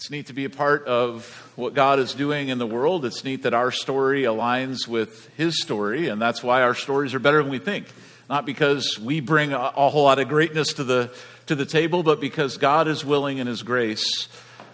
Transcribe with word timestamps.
It's 0.00 0.08
neat 0.08 0.28
to 0.28 0.32
be 0.32 0.46
a 0.46 0.50
part 0.50 0.86
of 0.86 1.26
what 1.56 1.74
God 1.74 1.98
is 1.98 2.14
doing 2.14 2.48
in 2.48 2.56
the 2.56 2.66
world. 2.66 3.04
It's 3.04 3.22
neat 3.22 3.42
that 3.42 3.52
our 3.52 3.70
story 3.70 4.22
aligns 4.22 4.88
with 4.88 5.28
His 5.36 5.60
story, 5.60 6.08
and 6.08 6.18
that's 6.18 6.42
why 6.42 6.62
our 6.62 6.74
stories 6.74 7.12
are 7.12 7.18
better 7.18 7.42
than 7.42 7.52
we 7.52 7.58
think. 7.58 7.84
Not 8.26 8.46
because 8.46 8.98
we 8.98 9.20
bring 9.20 9.52
a, 9.52 9.58
a 9.58 9.90
whole 9.90 10.04
lot 10.04 10.18
of 10.18 10.26
greatness 10.26 10.72
to 10.72 10.84
the, 10.84 11.12
to 11.48 11.54
the 11.54 11.66
table, 11.66 12.02
but 12.02 12.18
because 12.18 12.56
God 12.56 12.88
is 12.88 13.04
willing 13.04 13.36
in 13.36 13.46
His 13.46 13.62
grace 13.62 14.28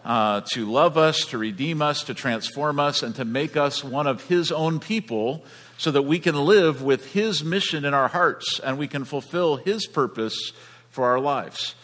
uh, 0.05 0.43
to 0.53 0.65
love 0.65 0.97
us, 0.97 1.25
to 1.31 1.39
redeem 1.39 1.83
us, 1.83 2.05
to 2.05 2.15
transform 2.15 2.79
us, 2.79 3.03
and 3.03 3.13
to 3.17 3.25
make 3.25 3.57
us 3.57 3.83
one 3.83 4.07
of 4.07 4.23
His 4.29 4.53
own 4.53 4.79
people 4.79 5.45
so 5.77 5.91
that 5.91 6.03
we 6.03 6.21
can 6.21 6.37
live 6.37 6.83
with 6.83 7.13
His 7.13 7.43
mission 7.43 7.85
in 7.85 7.95
our 7.95 8.07
hearts 8.07 8.61
and 8.61 8.79
we 8.79 8.87
can 8.87 9.05
fulfill 9.05 9.57
His 9.57 9.89
purpose 9.89 10.53
for 10.91 11.07
our 11.07 11.19
lives. 11.19 11.75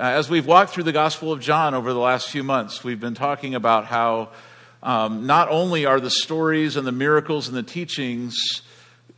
Uh, 0.00 0.04
as 0.04 0.30
we've 0.30 0.46
walked 0.46 0.72
through 0.72 0.84
the 0.84 0.92
Gospel 0.92 1.30
of 1.30 1.40
John 1.40 1.74
over 1.74 1.92
the 1.92 1.98
last 1.98 2.30
few 2.30 2.42
months, 2.42 2.82
we've 2.82 3.00
been 3.00 3.12
talking 3.12 3.54
about 3.54 3.84
how 3.84 4.30
um, 4.82 5.26
not 5.26 5.50
only 5.50 5.84
are 5.84 6.00
the 6.00 6.08
stories 6.08 6.76
and 6.76 6.86
the 6.86 6.92
miracles 6.92 7.48
and 7.48 7.54
the 7.54 7.62
teachings 7.62 8.62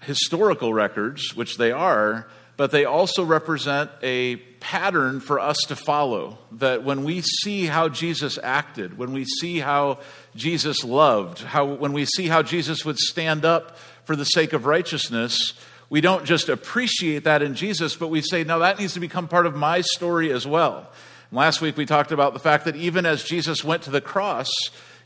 historical 0.01 0.75
records, 0.75 1.37
which 1.37 1.57
they 1.57 1.71
are, 1.71 2.27
but 2.57 2.73
they 2.73 2.85
also 2.85 3.23
represent 3.23 3.93
a 4.03 4.35
pattern 4.59 5.21
for 5.21 5.39
us 5.39 5.57
to 5.69 5.77
follow. 5.77 6.37
That 6.51 6.83
when 6.83 7.05
we 7.05 7.21
see 7.21 7.67
how 7.67 7.89
Jesus 7.89 8.37
acted, 8.43 8.99
when 8.99 9.13
we 9.13 9.25
see 9.25 9.61
how 9.61 10.01
Jesus 10.35 10.83
loved, 10.83 11.43
how, 11.45 11.65
when 11.65 11.93
we 11.93 12.07
see 12.07 12.27
how 12.27 12.43
Jesus 12.43 12.85
would 12.85 12.99
stand 12.99 13.45
up 13.45 13.77
for 14.03 14.17
the 14.17 14.25
sake 14.25 14.53
of 14.53 14.67
righteousness, 14.67 15.53
we 15.93 16.01
don't 16.01 16.25
just 16.25 16.49
appreciate 16.49 17.25
that 17.25 17.43
in 17.43 17.55
Jesus, 17.55 17.97
but 17.97 18.09
we 18.09 18.23
say, 18.23 18.45
no, 18.45 18.61
that 18.61 18.79
needs 18.79 18.95
to 18.95 19.01
become 19.01 19.29
part 19.29 19.45
of 19.45 19.55
my 19.55 19.83
story 19.83 20.33
as 20.33 20.47
well. 20.47 20.91
And 21.29 21.39
last 21.39 21.61
week 21.61 21.77
we 21.77 21.85
talked 21.85 22.13
about 22.13 22.33
the 22.33 22.39
fact 22.39 22.65
that 22.65 22.77
even 22.77 23.05
as 23.05 23.23
Jesus 23.23 23.63
went 23.63 23.83
to 23.83 23.91
the 23.91 24.01
cross, 24.01 24.49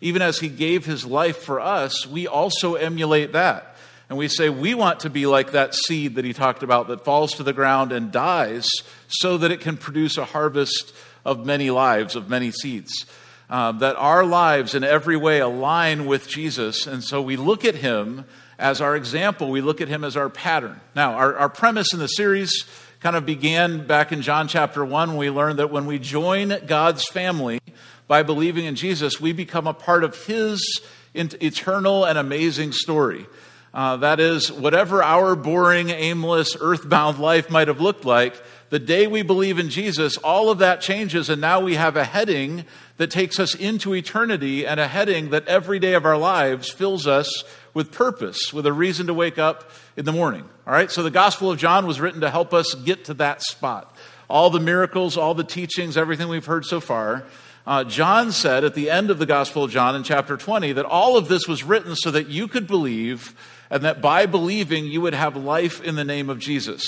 even 0.00 0.22
as 0.22 0.38
he 0.38 0.48
gave 0.48 0.86
his 0.86 1.04
life 1.04 1.38
for 1.38 1.58
us, 1.58 2.06
we 2.06 2.28
also 2.28 2.76
emulate 2.76 3.32
that. 3.32 3.74
And 4.08 4.16
we 4.16 4.28
say 4.28 4.48
we 4.48 4.74
want 4.74 5.00
to 5.00 5.10
be 5.10 5.26
like 5.26 5.50
that 5.50 5.74
seed 5.74 6.14
that 6.14 6.24
he 6.24 6.32
talked 6.32 6.62
about 6.62 6.86
that 6.86 7.04
falls 7.04 7.32
to 7.32 7.42
the 7.42 7.52
ground 7.52 7.90
and 7.90 8.12
dies 8.12 8.68
so 9.08 9.38
that 9.38 9.50
it 9.50 9.60
can 9.60 9.76
produce 9.76 10.16
a 10.16 10.24
harvest 10.24 10.94
of 11.24 11.44
many 11.44 11.68
lives, 11.70 12.14
of 12.14 12.30
many 12.30 12.52
seeds. 12.52 13.06
Uh, 13.50 13.72
that 13.72 13.96
our 13.96 14.24
lives 14.24 14.76
in 14.76 14.84
every 14.84 15.16
way 15.16 15.40
align 15.40 16.06
with 16.06 16.28
Jesus. 16.28 16.86
And 16.86 17.02
so 17.02 17.20
we 17.20 17.36
look 17.36 17.64
at 17.64 17.74
him 17.74 18.24
as 18.58 18.80
our 18.80 18.96
example, 18.96 19.50
we 19.50 19.60
look 19.60 19.80
at 19.80 19.88
him 19.88 20.04
as 20.04 20.16
our 20.16 20.28
pattern. 20.28 20.80
Now, 20.94 21.14
our, 21.14 21.36
our 21.36 21.48
premise 21.48 21.92
in 21.92 21.98
the 21.98 22.08
series 22.08 22.64
kind 23.00 23.16
of 23.16 23.26
began 23.26 23.86
back 23.86 24.12
in 24.12 24.22
John 24.22 24.48
chapter 24.48 24.84
1 24.84 25.10
when 25.10 25.18
we 25.18 25.30
learned 25.30 25.58
that 25.58 25.70
when 25.70 25.86
we 25.86 25.98
join 25.98 26.54
God's 26.66 27.06
family 27.08 27.60
by 28.08 28.22
believing 28.22 28.64
in 28.64 28.74
Jesus, 28.74 29.20
we 29.20 29.32
become 29.32 29.66
a 29.66 29.74
part 29.74 30.04
of 30.04 30.26
his 30.26 30.80
eternal 31.14 32.04
and 32.04 32.18
amazing 32.18 32.72
story. 32.72 33.26
Uh, 33.74 33.98
that 33.98 34.20
is, 34.20 34.50
whatever 34.50 35.02
our 35.02 35.36
boring, 35.36 35.90
aimless, 35.90 36.56
earthbound 36.58 37.18
life 37.18 37.50
might 37.50 37.68
have 37.68 37.80
looked 37.80 38.06
like, 38.06 38.34
the 38.70 38.78
day 38.78 39.06
we 39.06 39.22
believe 39.22 39.58
in 39.58 39.68
Jesus, 39.68 40.16
all 40.16 40.50
of 40.50 40.58
that 40.58 40.80
changes, 40.80 41.28
and 41.28 41.40
now 41.40 41.60
we 41.60 41.74
have 41.74 41.96
a 41.96 42.04
heading 42.04 42.64
that 42.96 43.10
takes 43.10 43.38
us 43.38 43.54
into 43.54 43.94
eternity 43.94 44.66
and 44.66 44.80
a 44.80 44.88
heading 44.88 45.30
that 45.30 45.46
every 45.46 45.78
day 45.78 45.92
of 45.92 46.06
our 46.06 46.16
lives 46.16 46.70
fills 46.70 47.06
us 47.06 47.44
with 47.76 47.92
purpose, 47.92 48.54
with 48.54 48.64
a 48.64 48.72
reason 48.72 49.06
to 49.08 49.12
wake 49.12 49.36
up 49.36 49.70
in 49.98 50.06
the 50.06 50.12
morning. 50.12 50.42
All 50.66 50.72
right, 50.72 50.90
so 50.90 51.02
the 51.02 51.10
Gospel 51.10 51.50
of 51.50 51.58
John 51.58 51.86
was 51.86 52.00
written 52.00 52.22
to 52.22 52.30
help 52.30 52.54
us 52.54 52.74
get 52.74 53.04
to 53.04 53.14
that 53.14 53.42
spot. 53.42 53.94
All 54.30 54.48
the 54.48 54.60
miracles, 54.60 55.18
all 55.18 55.34
the 55.34 55.44
teachings, 55.44 55.98
everything 55.98 56.28
we've 56.28 56.46
heard 56.46 56.64
so 56.64 56.80
far. 56.80 57.24
Uh, 57.66 57.84
John 57.84 58.32
said 58.32 58.64
at 58.64 58.72
the 58.72 58.88
end 58.88 59.10
of 59.10 59.18
the 59.18 59.26
Gospel 59.26 59.62
of 59.62 59.72
John 59.72 59.94
in 59.94 60.04
chapter 60.04 60.38
20 60.38 60.72
that 60.72 60.86
all 60.86 61.18
of 61.18 61.28
this 61.28 61.46
was 61.46 61.64
written 61.64 61.94
so 61.96 62.10
that 62.12 62.28
you 62.28 62.48
could 62.48 62.66
believe 62.66 63.34
and 63.68 63.82
that 63.82 64.00
by 64.00 64.24
believing 64.24 64.86
you 64.86 65.02
would 65.02 65.12
have 65.12 65.36
life 65.36 65.82
in 65.82 65.96
the 65.96 66.04
name 66.04 66.30
of 66.30 66.38
Jesus. 66.38 66.82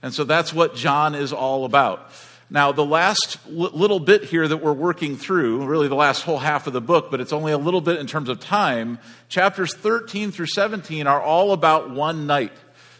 And 0.00 0.14
so 0.14 0.22
that's 0.22 0.52
what 0.52 0.76
John 0.76 1.16
is 1.16 1.32
all 1.32 1.64
about. 1.64 2.08
Now, 2.52 2.72
the 2.72 2.84
last 2.84 3.38
little 3.48 4.00
bit 4.00 4.24
here 4.24 4.46
that 4.46 4.56
we're 4.56 4.72
working 4.72 5.16
through, 5.16 5.66
really 5.66 5.86
the 5.86 5.94
last 5.94 6.22
whole 6.22 6.38
half 6.38 6.66
of 6.66 6.72
the 6.72 6.80
book, 6.80 7.08
but 7.08 7.20
it's 7.20 7.32
only 7.32 7.52
a 7.52 7.58
little 7.58 7.80
bit 7.80 8.00
in 8.00 8.08
terms 8.08 8.28
of 8.28 8.40
time, 8.40 8.98
chapters 9.28 9.72
13 9.72 10.32
through 10.32 10.46
17 10.46 11.06
are 11.06 11.22
all 11.22 11.52
about 11.52 11.90
one 11.90 12.26
night, 12.26 12.52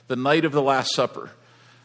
the 0.06 0.14
night 0.14 0.44
of 0.44 0.52
the 0.52 0.62
Last 0.62 0.94
Supper. 0.94 1.30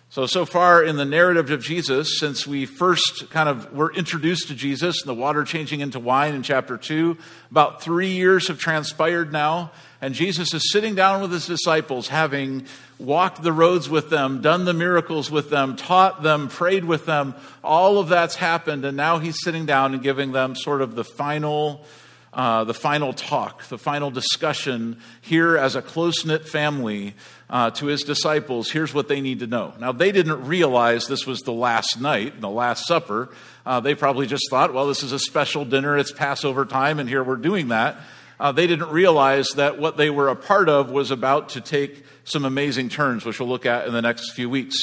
So, 0.09 0.27
so 0.27 0.45
far 0.45 0.83
in 0.83 0.95
the 0.95 1.05
narrative 1.05 1.49
of 1.49 1.63
Jesus, 1.63 2.19
since 2.19 2.45
we 2.45 2.67
first 2.67 3.31
kind 3.31 3.49
of 3.49 3.73
were 3.73 3.91
introduced 3.91 4.47
to 4.49 4.55
Jesus 4.55 5.01
and 5.01 5.09
the 5.09 5.19
water 5.19 5.43
changing 5.43 5.79
into 5.79 5.99
wine 5.99 6.35
in 6.35 6.43
chapter 6.43 6.77
2, 6.77 7.17
about 7.49 7.81
three 7.81 8.11
years 8.11 8.47
have 8.47 8.59
transpired 8.59 9.33
now. 9.33 9.71
And 10.05 10.13
Jesus 10.13 10.53
is 10.53 10.71
sitting 10.71 10.93
down 10.93 11.21
with 11.21 11.31
his 11.31 11.47
disciples, 11.47 12.09
having 12.09 12.67
walked 12.99 13.41
the 13.41 13.51
roads 13.51 13.89
with 13.89 14.11
them, 14.11 14.39
done 14.39 14.65
the 14.65 14.73
miracles 14.75 15.31
with 15.31 15.49
them, 15.49 15.75
taught 15.75 16.21
them, 16.21 16.47
prayed 16.47 16.85
with 16.85 17.07
them. 17.07 17.33
All 17.63 17.97
of 17.97 18.07
that's 18.07 18.35
happened. 18.35 18.85
And 18.85 18.95
now 18.95 19.17
he's 19.17 19.41
sitting 19.43 19.65
down 19.65 19.95
and 19.95 20.03
giving 20.03 20.31
them 20.31 20.55
sort 20.55 20.83
of 20.83 20.93
the 20.93 21.03
final. 21.03 21.83
Uh, 22.31 22.65
the 22.65 22.73
final 22.73 23.13
talk, 23.13 23.63
the 23.69 23.77
final 23.77 24.11
discussion 24.11 24.99
here 25.21 25.55
as 25.55 25.77
a 25.77 25.81
close 25.81 26.25
knit 26.25 26.45
family 26.45 27.15
uh, 27.49 27.71
to 27.71 27.85
his 27.85 28.03
disciples. 28.03 28.69
Here's 28.69 28.93
what 28.93 29.07
they 29.07 29.21
need 29.21 29.39
to 29.39 29.47
know. 29.47 29.73
Now, 29.79 29.93
they 29.93 30.11
didn't 30.11 30.45
realize 30.45 31.07
this 31.07 31.25
was 31.25 31.39
the 31.43 31.53
last 31.53 32.01
night, 32.01 32.41
the 32.41 32.49
Last 32.49 32.87
Supper. 32.87 33.29
Uh, 33.65 33.79
they 33.79 33.95
probably 33.95 34.27
just 34.27 34.43
thought, 34.49 34.73
well, 34.73 34.85
this 34.85 35.01
is 35.01 35.13
a 35.13 35.19
special 35.19 35.63
dinner, 35.63 35.97
it's 35.97 36.11
Passover 36.11 36.65
time, 36.65 36.99
and 36.99 37.07
here 37.07 37.23
we're 37.23 37.37
doing 37.37 37.69
that 37.69 38.01
uh, 38.39 38.51
they 38.51 38.67
didn't 38.67 38.89
realize 38.89 39.49
that 39.55 39.79
what 39.79 39.97
they 39.97 40.09
were 40.09 40.29
a 40.29 40.35
part 40.35 40.69
of 40.69 40.91
was 40.91 41.11
about 41.11 41.49
to 41.49 41.61
take 41.61 42.03
some 42.23 42.45
amazing 42.45 42.89
turns, 42.89 43.25
which 43.25 43.39
we'll 43.39 43.49
look 43.49 43.65
at 43.65 43.87
in 43.87 43.93
the 43.93 44.01
next 44.01 44.31
few 44.31 44.49
weeks. 44.49 44.75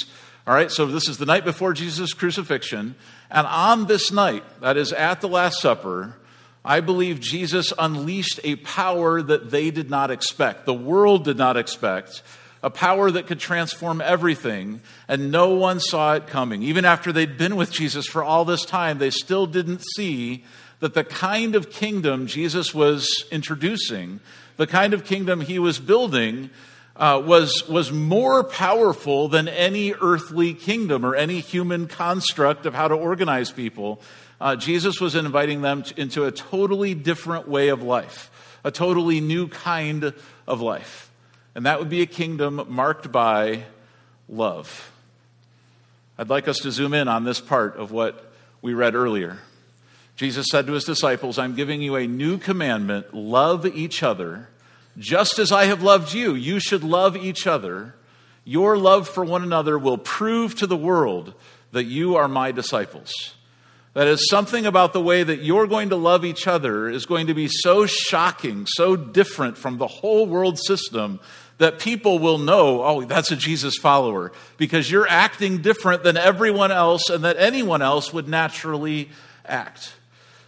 All 0.46 0.54
right, 0.54 0.70
so 0.70 0.86
this 0.86 1.08
is 1.08 1.18
the 1.18 1.26
night 1.26 1.44
before 1.44 1.72
Jesus' 1.72 2.12
crucifixion. 2.14 2.96
And 3.30 3.46
on 3.46 3.86
this 3.86 4.10
night, 4.10 4.42
that 4.60 4.76
is 4.76 4.92
at 4.92 5.20
the 5.20 5.28
Last 5.28 5.60
Supper, 5.60 6.16
I 6.64 6.80
believe 6.80 7.20
Jesus 7.20 7.72
unleashed 7.78 8.40
a 8.44 8.56
power 8.56 9.20
that 9.22 9.50
they 9.50 9.70
did 9.70 9.90
not 9.90 10.10
expect, 10.10 10.66
the 10.66 10.74
world 10.74 11.24
did 11.24 11.36
not 11.36 11.56
expect, 11.56 12.22
a 12.62 12.70
power 12.70 13.10
that 13.10 13.26
could 13.26 13.40
transform 13.40 14.00
everything, 14.00 14.80
and 15.08 15.32
no 15.32 15.50
one 15.50 15.80
saw 15.80 16.14
it 16.14 16.28
coming. 16.28 16.62
Even 16.62 16.84
after 16.84 17.12
they'd 17.12 17.36
been 17.36 17.56
with 17.56 17.72
Jesus 17.72 18.06
for 18.06 18.22
all 18.22 18.44
this 18.44 18.64
time, 18.64 18.98
they 18.98 19.10
still 19.10 19.46
didn't 19.46 19.82
see 19.96 20.44
that 20.82 20.94
the 20.94 21.04
kind 21.04 21.54
of 21.54 21.70
kingdom 21.70 22.26
Jesus 22.26 22.74
was 22.74 23.24
introducing, 23.30 24.18
the 24.56 24.66
kind 24.66 24.92
of 24.94 25.04
kingdom 25.04 25.40
he 25.40 25.60
was 25.60 25.78
building, 25.78 26.50
uh, 26.96 27.22
was, 27.24 27.68
was 27.68 27.92
more 27.92 28.42
powerful 28.42 29.28
than 29.28 29.46
any 29.46 29.94
earthly 29.94 30.52
kingdom 30.54 31.06
or 31.06 31.14
any 31.14 31.38
human 31.38 31.86
construct 31.86 32.66
of 32.66 32.74
how 32.74 32.88
to 32.88 32.96
organize 32.96 33.52
people. 33.52 34.00
Uh, 34.40 34.56
Jesus 34.56 35.00
was 35.00 35.14
inviting 35.14 35.62
them 35.62 35.84
to, 35.84 36.00
into 36.00 36.24
a 36.24 36.32
totally 36.32 36.94
different 36.94 37.46
way 37.46 37.68
of 37.68 37.84
life, 37.84 38.32
a 38.64 38.72
totally 38.72 39.20
new 39.20 39.46
kind 39.46 40.12
of 40.48 40.60
life. 40.60 41.12
And 41.54 41.64
that 41.64 41.78
would 41.78 41.90
be 41.90 42.02
a 42.02 42.06
kingdom 42.06 42.66
marked 42.68 43.12
by 43.12 43.66
love. 44.28 44.90
I'd 46.18 46.28
like 46.28 46.48
us 46.48 46.58
to 46.58 46.72
zoom 46.72 46.92
in 46.92 47.06
on 47.06 47.22
this 47.22 47.40
part 47.40 47.76
of 47.76 47.92
what 47.92 48.32
we 48.62 48.74
read 48.74 48.96
earlier. 48.96 49.38
Jesus 50.16 50.46
said 50.50 50.66
to 50.66 50.72
his 50.72 50.84
disciples, 50.84 51.38
I'm 51.38 51.54
giving 51.54 51.82
you 51.82 51.96
a 51.96 52.06
new 52.06 52.38
commandment 52.38 53.14
love 53.14 53.66
each 53.66 54.02
other. 54.02 54.48
Just 54.98 55.38
as 55.38 55.50
I 55.50 55.64
have 55.64 55.82
loved 55.82 56.12
you, 56.12 56.34
you 56.34 56.60
should 56.60 56.84
love 56.84 57.16
each 57.16 57.46
other. 57.46 57.94
Your 58.44 58.76
love 58.76 59.08
for 59.08 59.24
one 59.24 59.42
another 59.42 59.78
will 59.78 59.98
prove 59.98 60.54
to 60.56 60.66
the 60.66 60.76
world 60.76 61.34
that 61.72 61.84
you 61.84 62.16
are 62.16 62.28
my 62.28 62.52
disciples. 62.52 63.34
That 63.94 64.06
is, 64.06 64.28
something 64.28 64.64
about 64.64 64.92
the 64.92 65.02
way 65.02 65.22
that 65.22 65.42
you're 65.42 65.66
going 65.66 65.90
to 65.90 65.96
love 65.96 66.24
each 66.24 66.46
other 66.46 66.88
is 66.88 67.04
going 67.04 67.26
to 67.26 67.34
be 67.34 67.48
so 67.48 67.84
shocking, 67.86 68.66
so 68.66 68.96
different 68.96 69.58
from 69.58 69.76
the 69.76 69.86
whole 69.86 70.26
world 70.26 70.58
system 70.58 71.20
that 71.58 71.78
people 71.78 72.18
will 72.18 72.38
know, 72.38 72.82
oh, 72.82 73.04
that's 73.04 73.30
a 73.30 73.36
Jesus 73.36 73.76
follower, 73.76 74.32
because 74.56 74.90
you're 74.90 75.08
acting 75.08 75.60
different 75.60 76.02
than 76.04 76.16
everyone 76.16 76.72
else 76.72 77.10
and 77.10 77.24
that 77.24 77.36
anyone 77.38 77.82
else 77.82 78.12
would 78.12 78.28
naturally 78.28 79.10
act. 79.44 79.94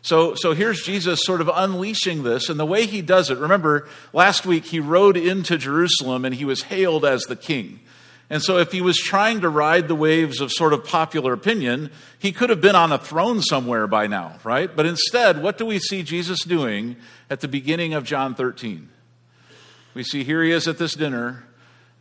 So, 0.05 0.35
so 0.37 0.53
here's 0.53 0.83
Jesus 0.83 1.21
sort 1.23 1.41
of 1.41 1.51
unleashing 1.53 2.25
this, 2.25 2.51
and 2.51 2.61
the 2.61 2.67
way 2.67 2.85
he 2.85 3.01
does 3.01 3.31
it, 3.31 3.39
remember, 3.39 3.89
last 4.12 4.45
week 4.45 4.67
he 4.67 4.79
rode 4.79 5.17
into 5.17 5.56
Jerusalem 5.56 6.27
and 6.27 6.35
he 6.35 6.45
was 6.45 6.65
hailed 6.65 7.06
as 7.06 7.23
the 7.23 7.37
king. 7.37 7.81
And 8.29 8.43
so, 8.43 8.59
if 8.59 8.71
he 8.71 8.83
was 8.83 8.99
trying 8.99 9.41
to 9.41 9.49
ride 9.49 9.89
the 9.89 9.95
waves 9.95 10.43
of 10.43 10.53
sort 10.53 10.75
of 10.75 10.85
popular 10.85 11.33
opinion, 11.33 11.91
he 12.19 12.33
could 12.33 12.51
have 12.51 12.61
been 12.61 12.77
on 12.77 12.93
a 12.93 12.99
throne 12.99 13.41
somewhere 13.41 13.87
by 13.87 14.06
now, 14.06 14.39
right? 14.45 14.75
But 14.75 14.85
instead, 14.85 15.43
what 15.43 15.56
do 15.56 15.65
we 15.65 15.79
see 15.79 16.03
Jesus 16.03 16.45
doing 16.45 16.97
at 17.31 17.41
the 17.41 17.49
beginning 17.49 17.95
of 17.95 18.05
John 18.05 18.35
13? 18.35 18.91
We 19.95 20.03
see 20.03 20.23
here 20.23 20.43
he 20.43 20.53
is 20.53 20.69
at 20.69 20.77
this 20.77 20.93
dinner, 20.93 21.45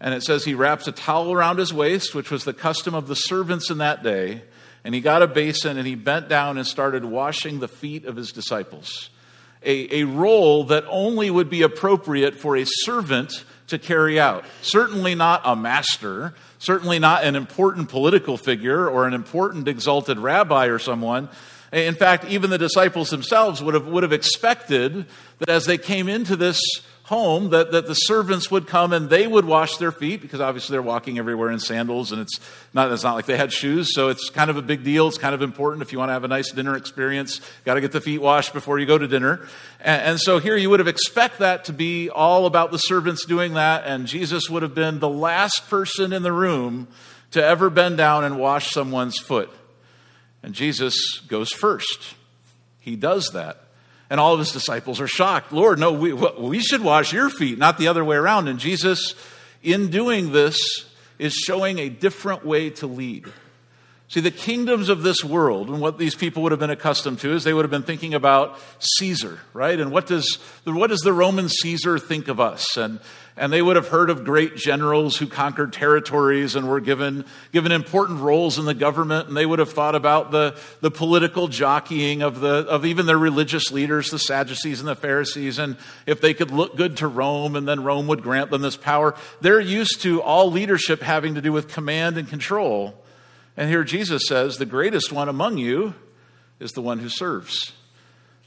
and 0.02 0.14
it 0.14 0.24
says 0.24 0.44
he 0.44 0.56
wraps 0.56 0.90
a 0.90 0.92
towel 0.92 1.32
around 1.32 1.58
his 1.58 1.74
waist, 1.74 2.14
which 2.14 2.32
was 2.32 2.44
the 2.44 2.54
custom 2.54 2.96
of 2.96 3.08
the 3.08 3.16
servants 3.16 3.70
in 3.70 3.78
that 3.78 4.04
day, 4.04 4.42
and 4.84 4.94
he 4.94 5.02
got 5.02 5.22
a 5.22 5.28
basin 5.28 5.78
and 5.78 5.88
he 5.88 5.96
bent 5.96 6.28
down 6.28 6.58
and 6.58 6.68
started 6.68 7.06
washing 7.06 7.60
the 7.60 7.68
feet 7.68 8.06
of 8.06 8.16
his 8.16 8.32
disciples. 8.32 9.10
A, 9.64 10.02
a 10.02 10.04
role 10.04 10.66
that 10.66 10.84
only 10.90 11.32
would 11.32 11.50
be 11.50 11.62
appropriate 11.62 12.36
for 12.36 12.58
a 12.58 12.66
servant 12.66 13.46
to 13.68 13.80
carry 13.80 14.20
out. 14.20 14.44
Certainly 14.62 15.16
not 15.16 15.42
a 15.46 15.56
master, 15.56 16.34
certainly 16.60 17.00
not 17.00 17.24
an 17.24 17.36
important 17.36 17.90
political 17.90 18.38
figure 18.38 18.90
or 18.90 19.08
an 19.08 19.14
important 19.14 19.68
exalted 19.68 20.20
rabbi 20.20 20.66
or 20.68 20.80
someone. 20.80 21.30
In 21.72 21.96
fact, 21.96 22.26
even 22.26 22.50
the 22.50 22.58
disciples 22.58 23.10
themselves 23.10 23.64
would 23.64 23.74
have, 23.74 23.88
would 23.88 24.04
have 24.04 24.14
expected 24.14 25.06
that 25.40 25.50
as 25.50 25.66
they 25.66 25.78
came 25.78 26.08
into 26.08 26.36
this 26.36 26.62
home 27.04 27.50
that, 27.50 27.74
that 27.74 27.86
the 27.86 27.94
servants 27.94 28.50
would 28.50 28.66
come 28.66 28.94
and 28.94 29.10
they 29.10 29.28
would 29.28 29.44
wash 29.44 29.76
their 29.76 29.92
feet 29.92 30.22
because 30.22 30.40
obviously 30.40 30.74
they're 30.74 30.82
walking 30.82 31.20
everywhere 31.20 31.52
in 31.52 31.60
sandals 31.60 32.14
and 32.14 32.22
it's 32.22 32.40
not, 32.74 32.90
it's 32.94 33.04
not 33.04 33.14
like 33.14 33.26
they 33.26 33.36
had 33.36 33.52
shoes. 33.52 33.94
So 33.94 34.08
it's 34.08 34.30
kind 34.30 34.50
of 34.50 34.56
a 34.56 34.62
big 34.62 34.86
deal. 34.86 35.10
It's 35.10 35.18
kind 35.18 35.36
of 35.36 35.42
important 35.42 35.82
if 35.82 35.92
you 35.92 36.00
want 36.00 36.10
to 36.10 36.14
have 36.14 36.24
a 36.24 36.30
nice 36.30 36.52
dinner 36.52 36.78
experience. 36.78 37.42
Got 37.66 37.74
to 37.74 37.82
get 37.82 37.92
the 37.92 38.00
feet 38.00 38.20
washed 38.20 38.54
before 38.54 38.80
you 38.80 38.86
go 38.86 38.98
to 38.98 39.06
dinner. 39.06 39.46
And, 39.82 40.02
and 40.02 40.20
so 40.20 40.40
here 40.40 40.56
you 40.56 40.70
would 40.70 40.80
have 40.80 40.88
expect 40.88 41.40
that 41.40 41.66
to 41.66 41.74
be 41.74 42.10
all 42.10 42.46
about 42.46 42.72
the 42.72 42.80
servants 42.80 43.26
doing 43.26 43.56
that. 43.56 43.84
And 43.86 44.08
Jesus 44.08 44.50
would 44.50 44.64
have 44.64 44.74
been 44.74 45.00
the 45.00 45.10
last 45.10 45.70
person 45.70 46.14
in 46.14 46.24
the 46.24 46.32
room 46.32 46.88
to 47.32 47.44
ever 47.44 47.70
bend 47.70 47.98
down 47.98 48.24
and 48.24 48.40
wash 48.40 48.72
someone's 48.72 49.18
foot. 49.18 49.52
And 50.42 50.54
Jesus 50.54 51.20
goes 51.28 51.52
first. 51.52 52.16
He 52.80 52.96
does 52.96 53.32
that. 53.34 53.58
And 54.10 54.20
all 54.20 54.34
of 54.34 54.40
his 54.40 54.52
disciples 54.52 55.00
are 55.02 55.08
shocked. 55.08 55.52
Lord, 55.52 55.80
no, 55.80 55.92
we, 55.92 56.14
we 56.14 56.60
should 56.60 56.82
wash 56.82 57.14
your 57.14 57.30
feet, 57.30 57.58
not 57.58 57.78
the 57.78 57.88
other 57.88 58.04
way 58.04 58.16
around. 58.16 58.48
And 58.48 58.60
Jesus, 58.60 59.16
in 59.64 59.90
doing 59.90 60.32
this, 60.32 60.58
is 61.18 61.34
showing 61.34 61.80
a 61.80 61.90
different 61.90 62.46
way 62.46 62.70
to 62.72 62.88
lead. 62.88 63.26
See, 64.14 64.20
the 64.20 64.30
kingdoms 64.30 64.90
of 64.90 65.02
this 65.02 65.24
world, 65.24 65.70
and 65.70 65.82
what 65.82 65.98
these 65.98 66.14
people 66.14 66.44
would 66.44 66.52
have 66.52 66.60
been 66.60 66.70
accustomed 66.70 67.18
to, 67.22 67.34
is 67.34 67.44
they 67.44 67.52
would 67.52 67.66
have 67.66 67.72
been 67.72 67.82
thinking 67.82 68.14
about 68.14 68.60
Caesar, 68.78 69.40
right? 69.54 69.80
And 69.80 69.92
what 69.92 70.06
does, 70.06 70.38
what 70.66 70.92
does 70.92 71.00
the 71.00 71.12
Roman 71.12 71.50
Caesar 71.50 71.98
think 71.98 72.28
of 72.28 72.40
us? 72.40 72.78
And, 72.78 73.00
and 73.36 73.52
they 73.52 73.64
would 73.64 73.76
have 73.76 73.88
heard 73.88 74.12
of 74.12 74.24
great 74.24 74.56
generals 74.56 75.18
who 75.18 75.26
conquered 75.26 75.74
territories 75.74 76.54
and 76.54 76.70
were 76.70 76.80
given, 76.80 77.26
given 77.54 77.72
important 77.72 78.20
roles 78.20 78.60
in 78.60 78.66
the 78.66 78.76
government. 78.76 79.30
And 79.30 79.36
they 79.36 79.48
would 79.48 79.58
have 79.58 79.74
thought 79.74 79.96
about 79.96 80.30
the, 80.30 80.60
the 80.82 80.92
political 80.92 81.48
jockeying 81.48 82.22
of, 82.22 82.40
the, 82.40 82.68
of 82.70 82.86
even 82.86 83.08
their 83.08 83.18
religious 83.18 83.72
leaders, 83.72 84.12
the 84.12 84.20
Sadducees 84.20 84.80
and 84.80 84.88
the 84.88 84.96
Pharisees, 84.96 85.58
and 85.58 85.76
if 86.06 86.22
they 86.22 86.36
could 86.36 86.52
look 86.52 86.78
good 86.78 86.98
to 86.98 87.08
Rome 87.08 87.56
and 87.56 87.68
then 87.68 87.84
Rome 87.84 88.06
would 88.06 88.22
grant 88.22 88.52
them 88.52 88.62
this 88.62 88.78
power. 88.78 89.16
They're 89.42 89.60
used 89.60 90.04
to 90.04 90.22
all 90.22 90.52
leadership 90.52 91.02
having 91.02 91.34
to 91.34 91.42
do 91.42 91.52
with 91.52 91.68
command 91.68 92.20
and 92.20 92.28
control. 92.28 93.03
And 93.56 93.70
here 93.70 93.84
Jesus 93.84 94.24
says, 94.28 94.58
the 94.58 94.66
greatest 94.66 95.12
one 95.12 95.30
among 95.30 95.58
you 95.58 95.94
is 96.60 96.72
the 96.72 96.82
one 96.82 97.00
who 97.00 97.10
serves. 97.10 97.74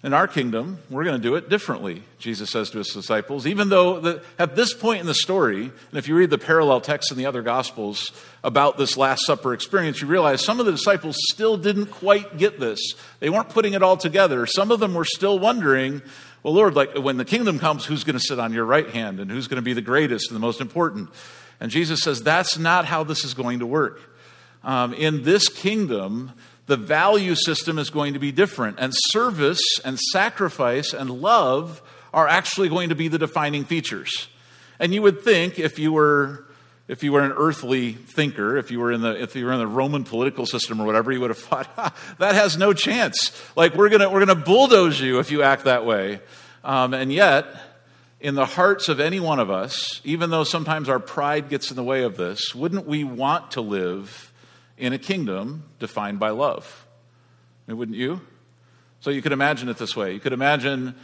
In 0.02 0.12
our 0.12 0.28
kingdom, 0.28 0.78
we're 0.90 1.04
going 1.04 1.20
to 1.20 1.22
do 1.22 1.34
it 1.34 1.48
differently, 1.48 2.02
Jesus 2.18 2.50
says 2.50 2.70
to 2.70 2.78
his 2.78 2.88
disciples. 2.88 3.46
Even 3.46 3.70
though 3.70 3.98
the, 3.98 4.22
at 4.38 4.54
this 4.54 4.72
point 4.72 5.00
in 5.00 5.06
the 5.06 5.14
story, 5.14 5.62
and 5.62 5.98
if 5.98 6.06
you 6.06 6.14
read 6.14 6.30
the 6.30 6.38
parallel 6.38 6.80
texts 6.80 7.10
in 7.10 7.18
the 7.18 7.26
other 7.26 7.42
Gospels 7.42 8.12
about 8.44 8.78
this 8.78 8.96
Last 8.96 9.24
Supper 9.26 9.52
experience, 9.52 10.00
you 10.00 10.06
realize 10.06 10.44
some 10.44 10.60
of 10.60 10.66
the 10.66 10.72
disciples 10.72 11.16
still 11.32 11.56
didn't 11.56 11.86
quite 11.86 12.36
get 12.36 12.60
this. 12.60 12.78
They 13.20 13.30
weren't 13.30 13.48
putting 13.48 13.72
it 13.72 13.82
all 13.82 13.96
together. 13.96 14.46
Some 14.46 14.70
of 14.70 14.80
them 14.80 14.94
were 14.94 15.04
still 15.04 15.38
wondering, 15.38 16.02
well, 16.42 16.54
Lord, 16.54 16.76
like 16.76 16.96
when 16.96 17.16
the 17.16 17.24
kingdom 17.24 17.58
comes, 17.58 17.84
who's 17.84 18.04
going 18.04 18.18
to 18.18 18.24
sit 18.24 18.38
on 18.38 18.52
your 18.52 18.66
right 18.66 18.88
hand 18.90 19.18
and 19.18 19.30
who's 19.30 19.48
going 19.48 19.56
to 19.56 19.62
be 19.62 19.72
the 19.72 19.82
greatest 19.82 20.30
and 20.30 20.36
the 20.36 20.40
most 20.40 20.60
important? 20.60 21.10
And 21.58 21.70
Jesus 21.70 22.02
says, 22.02 22.22
that's 22.22 22.58
not 22.58 22.84
how 22.84 23.02
this 23.02 23.24
is 23.24 23.34
going 23.34 23.58
to 23.60 23.66
work 23.66 24.00
um, 24.66 24.92
in 24.92 25.22
this 25.22 25.48
kingdom, 25.48 26.32
the 26.66 26.76
value 26.76 27.36
system 27.36 27.78
is 27.78 27.88
going 27.88 28.12
to 28.14 28.18
be 28.18 28.32
different. 28.32 28.78
And 28.80 28.92
service 28.94 29.60
and 29.84 29.98
sacrifice 29.98 30.92
and 30.92 31.08
love 31.08 31.80
are 32.12 32.26
actually 32.26 32.68
going 32.68 32.88
to 32.88 32.96
be 32.96 33.06
the 33.06 33.18
defining 33.18 33.64
features. 33.64 34.28
And 34.80 34.92
you 34.92 35.02
would 35.02 35.22
think 35.22 35.58
if 35.58 35.78
you 35.78 35.92
were 35.92 36.42
if 36.88 37.02
you 37.02 37.10
were 37.12 37.22
an 37.22 37.32
earthly 37.32 37.92
thinker, 37.92 38.56
if 38.56 38.70
you 38.70 38.78
were 38.78 38.92
in 38.92 39.00
the 39.00 39.22
if 39.22 39.36
you 39.36 39.46
were 39.46 39.52
in 39.52 39.60
the 39.60 39.66
Roman 39.66 40.02
political 40.02 40.46
system 40.46 40.80
or 40.80 40.84
whatever, 40.84 41.12
you 41.12 41.20
would 41.20 41.30
have 41.30 41.38
thought 41.76 41.96
that 42.18 42.34
has 42.34 42.58
no 42.58 42.72
chance. 42.72 43.40
Like 43.54 43.76
we're 43.76 43.88
gonna 43.88 44.10
we're 44.10 44.24
gonna 44.24 44.34
bulldoze 44.34 45.00
you 45.00 45.20
if 45.20 45.30
you 45.30 45.42
act 45.42 45.64
that 45.64 45.86
way. 45.86 46.20
Um, 46.64 46.92
and 46.92 47.12
yet, 47.12 47.46
in 48.20 48.34
the 48.34 48.46
hearts 48.46 48.88
of 48.88 48.98
any 48.98 49.20
one 49.20 49.38
of 49.38 49.48
us, 49.48 50.00
even 50.02 50.30
though 50.30 50.42
sometimes 50.42 50.88
our 50.88 50.98
pride 50.98 51.48
gets 51.48 51.70
in 51.70 51.76
the 51.76 51.84
way 51.84 52.02
of 52.02 52.16
this, 52.16 52.52
wouldn't 52.52 52.86
we 52.86 53.04
want 53.04 53.52
to 53.52 53.60
live 53.60 54.32
in 54.78 54.92
a 54.92 54.98
kingdom 54.98 55.64
defined 55.78 56.18
by 56.18 56.30
love. 56.30 56.86
Mean, 57.66 57.78
wouldn't 57.78 57.96
you? 57.96 58.20
So 59.00 59.10
you 59.10 59.22
could 59.22 59.32
imagine 59.32 59.68
it 59.68 59.78
this 59.78 59.96
way. 59.96 60.12
You 60.12 60.20
could 60.20 60.32
imagine 60.32 60.94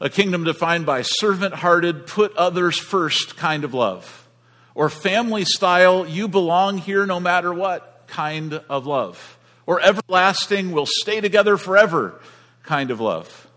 a 0.00 0.10
kingdom 0.10 0.44
defined 0.44 0.86
by 0.86 1.02
servant 1.02 1.54
hearted, 1.54 2.06
put 2.06 2.36
others 2.36 2.78
first 2.78 3.36
kind 3.36 3.64
of 3.64 3.74
love. 3.74 4.28
Or 4.74 4.88
family 4.88 5.44
style, 5.44 6.06
you 6.06 6.26
belong 6.28 6.78
here 6.78 7.06
no 7.06 7.20
matter 7.20 7.52
what 7.52 8.04
kind 8.08 8.54
of 8.68 8.86
love. 8.86 9.38
Or 9.66 9.80
everlasting, 9.80 10.72
we'll 10.72 10.86
stay 10.86 11.20
together 11.20 11.56
forever 11.56 12.20
kind 12.64 12.90
of 12.90 13.00
love. 13.00 13.48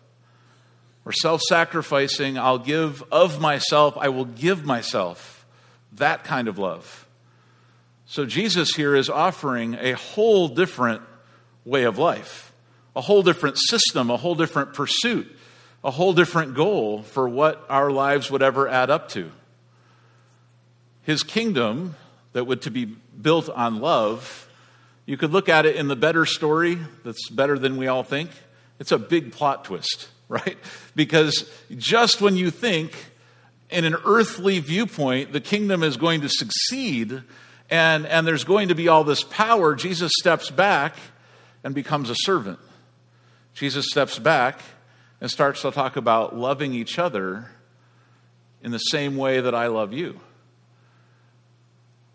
Or 1.05 1.11
self 1.11 1.41
sacrificing, 1.41 2.37
I'll 2.37 2.59
give 2.59 3.03
of 3.11 3.41
myself, 3.41 3.97
I 3.97 4.09
will 4.09 4.25
give 4.25 4.65
myself. 4.65 5.45
That 5.93 6.23
kind 6.23 6.47
of 6.47 6.59
love. 6.59 7.06
So 8.09 8.25
Jesus 8.25 8.69
here 8.73 8.95
is 8.95 9.09
offering 9.09 9.75
a 9.75 9.91
whole 9.91 10.47
different 10.47 11.01
way 11.65 11.83
of 11.83 11.97
life, 11.97 12.53
a 12.95 13.01
whole 13.01 13.21
different 13.21 13.57
system, 13.57 14.09
a 14.09 14.15
whole 14.15 14.33
different 14.33 14.73
pursuit, 14.73 15.27
a 15.83 15.91
whole 15.91 16.13
different 16.13 16.55
goal 16.55 17.03
for 17.03 17.27
what 17.27 17.65
our 17.69 17.91
lives 17.91 18.31
would 18.31 18.41
ever 18.41 18.65
add 18.69 18.89
up 18.89 19.09
to. 19.09 19.29
His 21.01 21.21
kingdom 21.21 21.95
that 22.31 22.45
would 22.45 22.61
to 22.61 22.71
be 22.71 22.85
built 22.85 23.49
on 23.49 23.81
love, 23.81 24.47
you 25.05 25.17
could 25.17 25.33
look 25.33 25.49
at 25.49 25.65
it 25.65 25.75
in 25.75 25.89
the 25.89 25.95
better 25.97 26.25
story 26.25 26.77
that's 27.03 27.29
better 27.29 27.59
than 27.59 27.75
we 27.75 27.87
all 27.87 28.03
think. 28.03 28.29
It's 28.79 28.93
a 28.93 28.97
big 28.97 29.33
plot 29.33 29.65
twist, 29.65 30.07
right? 30.29 30.57
Because 30.95 31.51
just 31.75 32.21
when 32.21 32.37
you 32.37 32.51
think 32.51 32.93
in 33.69 33.83
an 33.83 33.97
earthly 34.05 34.59
viewpoint 34.59 35.33
the 35.33 35.41
kingdom 35.41 35.83
is 35.83 35.97
going 35.97 36.21
to 36.21 36.29
succeed, 36.29 37.21
and, 37.69 38.05
and 38.05 38.25
there's 38.25 38.43
going 38.43 38.69
to 38.69 38.75
be 38.75 38.87
all 38.87 39.03
this 39.03 39.23
power, 39.23 39.75
Jesus 39.75 40.11
steps 40.19 40.49
back 40.49 40.95
and 41.63 41.75
becomes 41.75 42.09
a 42.09 42.15
servant. 42.15 42.59
Jesus 43.53 43.85
steps 43.89 44.19
back 44.19 44.61
and 45.19 45.29
starts 45.29 45.63
to 45.63 45.71
talk 45.71 45.95
about 45.95 46.35
loving 46.35 46.73
each 46.73 46.99
other 46.99 47.49
in 48.61 48.71
the 48.71 48.77
same 48.77 49.17
way 49.17 49.41
that 49.41 49.55
I 49.55 49.67
love 49.67 49.93
you. 49.93 50.19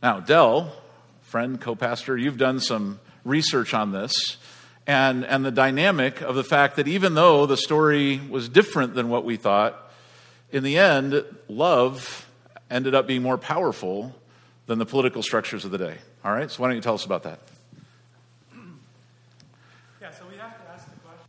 Now, 0.02 0.20
Dell, 0.20 0.72
friend, 1.20 1.60
co 1.60 1.74
pastor, 1.74 2.16
you've 2.16 2.38
done 2.38 2.60
some 2.60 3.00
research 3.24 3.74
on 3.74 3.92
this 3.92 4.36
and, 4.86 5.24
and 5.24 5.44
the 5.44 5.50
dynamic 5.50 6.20
of 6.22 6.34
the 6.34 6.44
fact 6.44 6.76
that 6.76 6.88
even 6.88 7.14
though 7.14 7.46
the 7.46 7.56
story 7.56 8.20
was 8.30 8.48
different 8.48 8.94
than 8.94 9.08
what 9.08 9.24
we 9.24 9.36
thought, 9.36 9.90
in 10.50 10.64
the 10.64 10.78
end, 10.78 11.24
love 11.48 12.28
ended 12.70 12.94
up 12.94 13.06
being 13.06 13.22
more 13.22 13.38
powerful 13.38 14.14
than 14.66 14.78
the 14.78 14.86
political 14.86 15.22
structures 15.22 15.64
of 15.64 15.70
the 15.70 15.78
day. 15.78 15.98
All 16.24 16.32
right, 16.32 16.50
so 16.50 16.62
why 16.62 16.68
don't 16.68 16.76
you 16.76 16.82
tell 16.82 16.94
us 16.94 17.04
about 17.04 17.24
that? 17.24 17.40
Yeah, 20.00 20.10
so 20.10 20.24
we 20.30 20.36
have 20.36 20.56
to 20.56 20.72
ask 20.72 20.84
the 20.90 21.00
question 21.00 21.26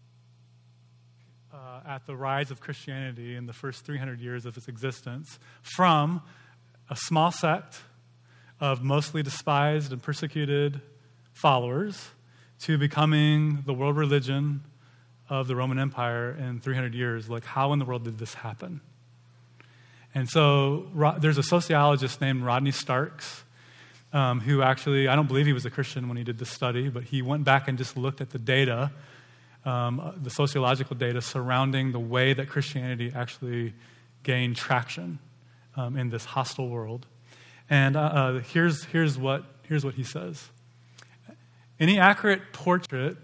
uh, 1.54 1.82
at 1.86 2.06
the 2.06 2.16
rise 2.16 2.52
of 2.52 2.60
Christianity 2.60 3.36
in 3.36 3.46
the 3.46 3.54
first 3.54 3.86
300 3.86 4.20
years 4.20 4.46
of 4.46 4.58
its 4.58 4.68
existence 4.68 5.40
from 5.62 6.22
a 6.90 6.96
small 6.96 7.32
sect 7.32 7.82
of 8.60 8.84
mostly 8.84 9.24
despised 9.24 9.92
and 9.92 10.02
persecuted 10.02 10.82
followers 11.34 12.10
to 12.60 12.78
becoming 12.78 13.64
the 13.66 13.74
world 13.74 13.98
religion 13.98 14.64
of 15.30 15.48
the 15.48 15.56
Roman 15.56 15.80
Empire 15.80 16.32
in 16.32 16.60
300 16.60 16.94
years. 16.94 17.30
Like, 17.30 17.44
how 17.44 17.74
in 17.74 17.80
the 17.80 17.86
world 17.86 18.06
did 18.06 18.18
this 18.20 18.34
happen? 18.36 18.82
And 20.16 20.30
so 20.30 20.88
there's 21.20 21.38
a 21.38 21.44
sociologist 21.44 22.22
named 22.22 22.44
Rodney 22.44 22.72
Starks 22.72 23.44
um, 24.14 24.40
who 24.40 24.62
actually, 24.62 25.08
I 25.08 25.16
don't 25.16 25.28
believe 25.28 25.48
he 25.48 25.54
was 25.54 25.66
a 25.66 25.72
Christian 25.72 26.08
when 26.08 26.18
he 26.18 26.24
did 26.24 26.38
this 26.38 26.50
study, 26.50 26.90
but 26.90 27.04
he 27.04 27.22
went 27.22 27.44
back 27.44 27.68
and 27.68 27.78
just 27.78 27.98
looked 27.98 28.22
at 28.22 28.30
the 28.30 28.38
data, 28.38 28.92
um, 29.66 30.14
the 30.22 30.30
sociological 30.30 30.96
data 30.96 31.20
surrounding 31.20 31.92
the 31.92 32.00
way 32.00 32.34
that 32.34 32.48
Christianity 32.48 33.12
actually 33.16 33.74
gained 34.22 34.56
traction 34.56 35.18
um, 35.76 35.98
in 35.98 36.12
this 36.12 36.26
hostile 36.26 36.70
world. 36.70 37.08
And 37.70 37.96
uh, 37.96 38.02
uh, 38.02 38.40
here's, 38.40 38.84
here's, 38.86 39.18
what, 39.18 39.44
here's 39.64 39.84
what 39.84 39.96
he 39.96 40.04
says 40.04 40.50
Any 41.80 41.98
accurate 41.98 42.54
portrait 42.54 43.18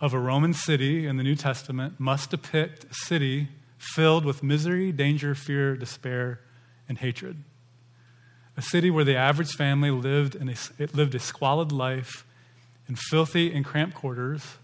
of 0.00 0.14
a 0.14 0.18
Roman 0.18 0.54
city 0.54 1.06
in 1.06 1.18
the 1.18 1.22
New 1.22 1.34
Testament 1.34 1.98
must 1.98 2.30
depict 2.30 2.84
a 2.84 2.94
city 2.94 3.48
filled 3.78 4.24
with 4.24 4.42
misery, 4.42 4.92
danger, 4.92 5.34
fear, 5.34 5.76
despair, 5.76 6.40
and 6.88 6.98
hatred. 6.98 7.36
A 8.56 8.62
city 8.62 8.90
where 8.90 9.04
the 9.04 9.16
average 9.16 9.52
family 9.52 9.90
lived, 9.90 10.34
in 10.34 10.48
a, 10.48 10.54
it 10.78 10.94
lived 10.94 11.14
a 11.14 11.18
squalid 11.18 11.72
life 11.72 12.24
in 12.88 12.96
filthy 12.96 13.52
and 13.52 13.64
cramped 13.64 13.94
quarters, 13.94 14.56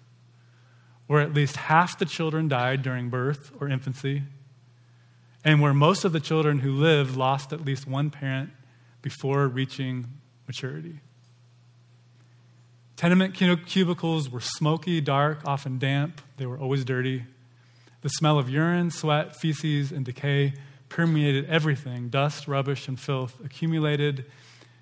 where 1.07 1.21
at 1.21 1.35
least 1.35 1.57
half 1.57 1.99
the 1.99 2.07
children 2.07 2.49
died 2.49 2.83
during 2.83 3.11
birth 3.11 3.51
or 3.61 3.69
infancy, 3.69 4.23
and 5.45 5.61
where 5.61 5.75
most 5.75 6.05
of 6.05 6.13
the 6.13 6.21
children 6.21 6.61
who 6.61 6.73
lived 6.73 7.17
lost 7.17 7.53
at 7.53 7.65
least 7.65 7.87
one 7.87 8.11
parent 8.11 8.51
before 9.03 9.47
reaching 9.49 10.07
maturity. 10.47 11.01
Tenement 12.97 13.35
cubicles 13.35 14.31
were 14.31 14.41
smoky, 14.41 15.01
dark, 15.01 15.41
often 15.45 15.79
damp. 15.79 16.21
They 16.37 16.47
were 16.47 16.57
always 16.57 16.85
dirty. 16.85 17.25
The 18.03 18.09
smell 18.09 18.39
of 18.39 18.51
urine, 18.51 18.91
sweat, 18.91 19.35
feces, 19.37 19.93
and 19.93 20.05
decay 20.05 20.55
permeated 20.89 21.47
everything. 21.47 22.09
Dust, 22.09 22.47
rubbish, 22.47 22.87
and 22.87 23.01
filth 23.01 23.37
accumulated. 23.45 24.27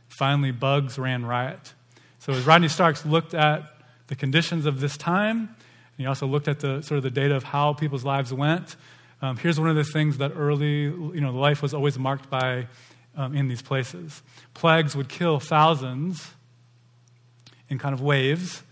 Finally, 0.08 0.50
bugs 0.50 0.98
ran 0.98 1.24
riot. 1.24 1.74
So, 2.18 2.32
as 2.32 2.44
Rodney 2.44 2.68
Starks 2.68 3.06
looked 3.06 3.32
at 3.32 3.62
the 4.08 4.16
conditions 4.16 4.66
of 4.66 4.80
this 4.80 4.96
time, 4.96 5.38
and 5.38 5.96
he 5.98 6.06
also 6.06 6.26
looked 6.26 6.48
at 6.48 6.60
the 6.60 6.82
sort 6.82 6.96
of 6.96 7.02
the 7.02 7.10
data 7.10 7.34
of 7.36 7.44
how 7.44 7.74
people's 7.74 8.04
lives 8.04 8.32
went, 8.32 8.76
um, 9.22 9.36
here's 9.36 9.60
one 9.60 9.68
of 9.68 9.76
the 9.76 9.84
things 9.84 10.18
that 10.18 10.32
early, 10.34 10.84
you 10.84 11.20
know, 11.20 11.30
life 11.30 11.62
was 11.62 11.74
always 11.74 11.98
marked 11.98 12.30
by 12.30 12.66
um, 13.16 13.36
in 13.36 13.48
these 13.48 13.60
places. 13.60 14.22
Plagues 14.54 14.96
would 14.96 15.08
kill 15.08 15.38
thousands 15.40 16.32
in 17.68 17.78
kind 17.78 17.92
of 17.92 18.00
waves. 18.00 18.62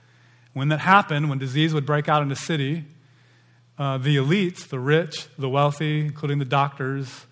When 0.54 0.68
that 0.68 0.80
happened, 0.80 1.28
when 1.28 1.38
disease 1.38 1.74
would 1.74 1.84
break 1.84 2.08
out 2.08 2.22
in 2.22 2.32
a 2.32 2.36
city, 2.36 2.84
uh, 3.78 3.96
the 3.98 4.16
elites, 4.16 4.68
the 4.68 4.80
rich, 4.80 5.26
the 5.38 5.48
wealthy, 5.48 6.00
including 6.00 6.38
the 6.38 6.44
doctors, 6.44 7.26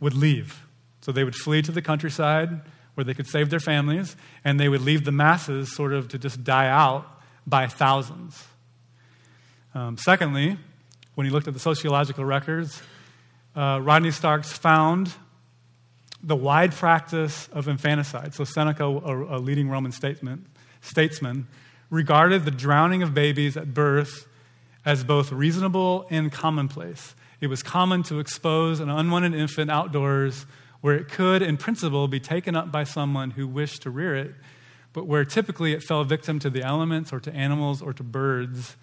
would 0.00 0.14
leave. 0.14 0.66
So 1.00 1.12
they 1.12 1.24
would 1.24 1.34
flee 1.34 1.62
to 1.62 1.72
the 1.72 1.82
countryside 1.82 2.60
where 2.94 3.04
they 3.04 3.14
could 3.14 3.26
save 3.26 3.50
their 3.50 3.60
families, 3.60 4.16
and 4.44 4.58
they 4.58 4.68
would 4.68 4.80
leave 4.80 5.04
the 5.04 5.12
masses 5.12 5.74
sort 5.74 5.92
of 5.92 6.08
to 6.08 6.18
just 6.18 6.44
die 6.44 6.68
out 6.68 7.06
by 7.46 7.66
thousands. 7.66 8.42
Um, 9.74 9.98
secondly, 9.98 10.56
when 11.14 11.26
he 11.26 11.30
looked 11.30 11.46
at 11.46 11.54
the 11.54 11.60
sociological 11.60 12.24
records, 12.24 12.82
uh, 13.54 13.80
Rodney 13.82 14.10
Starks 14.10 14.52
found 14.52 15.12
the 16.22 16.36
wide 16.36 16.72
practice 16.72 17.48
of 17.52 17.68
infanticide. 17.68 18.34
So, 18.34 18.44
Seneca, 18.44 18.84
a, 18.84 19.36
a 19.36 19.38
leading 19.38 19.68
Roman 19.68 19.92
statesman, 19.92 20.46
statesman, 20.80 21.46
regarded 21.90 22.44
the 22.44 22.50
drowning 22.50 23.02
of 23.02 23.14
babies 23.14 23.56
at 23.56 23.72
birth 23.72 24.26
as 24.86 25.04
both 25.04 25.30
reasonable 25.32 26.06
and 26.08 26.32
commonplace. 26.32 27.14
It 27.40 27.48
was 27.48 27.62
common 27.62 28.02
to 28.04 28.18
expose 28.18 28.80
an 28.80 28.88
unwanted 28.88 29.34
infant 29.34 29.70
outdoors 29.70 30.46
where 30.80 30.94
it 30.94 31.08
could, 31.08 31.42
in 31.42 31.58
principle, 31.58 32.08
be 32.08 32.20
taken 32.20 32.56
up 32.56 32.72
by 32.72 32.84
someone 32.84 33.32
who 33.32 33.46
wished 33.46 33.82
to 33.82 33.90
rear 33.90 34.16
it, 34.16 34.34
but 34.94 35.06
where 35.06 35.24
typically 35.24 35.74
it 35.74 35.82
fell 35.82 36.04
victim 36.04 36.38
to 36.38 36.48
the 36.48 36.62
elements 36.62 37.12
or 37.12 37.20
to 37.20 37.34
animals 37.34 37.82
or 37.82 37.92
to 37.92 38.02
birds 38.02 38.76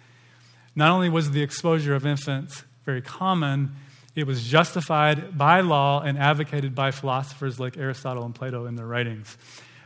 not 0.76 0.90
only 0.90 1.08
was 1.08 1.30
the 1.30 1.42
exposure 1.42 1.94
of 1.94 2.04
infants 2.04 2.64
very 2.84 3.00
common, 3.00 3.74
it 4.14 4.26
was 4.26 4.44
justified 4.44 5.36
by 5.36 5.60
law 5.60 6.02
and 6.02 6.18
advocated 6.18 6.74
by 6.74 6.90
philosophers 6.90 7.58
like 7.58 7.76
Aristotle 7.76 8.24
and 8.24 8.34
Plato 8.34 8.66
in 8.66 8.74
their 8.76 8.86
writings. 8.86 9.36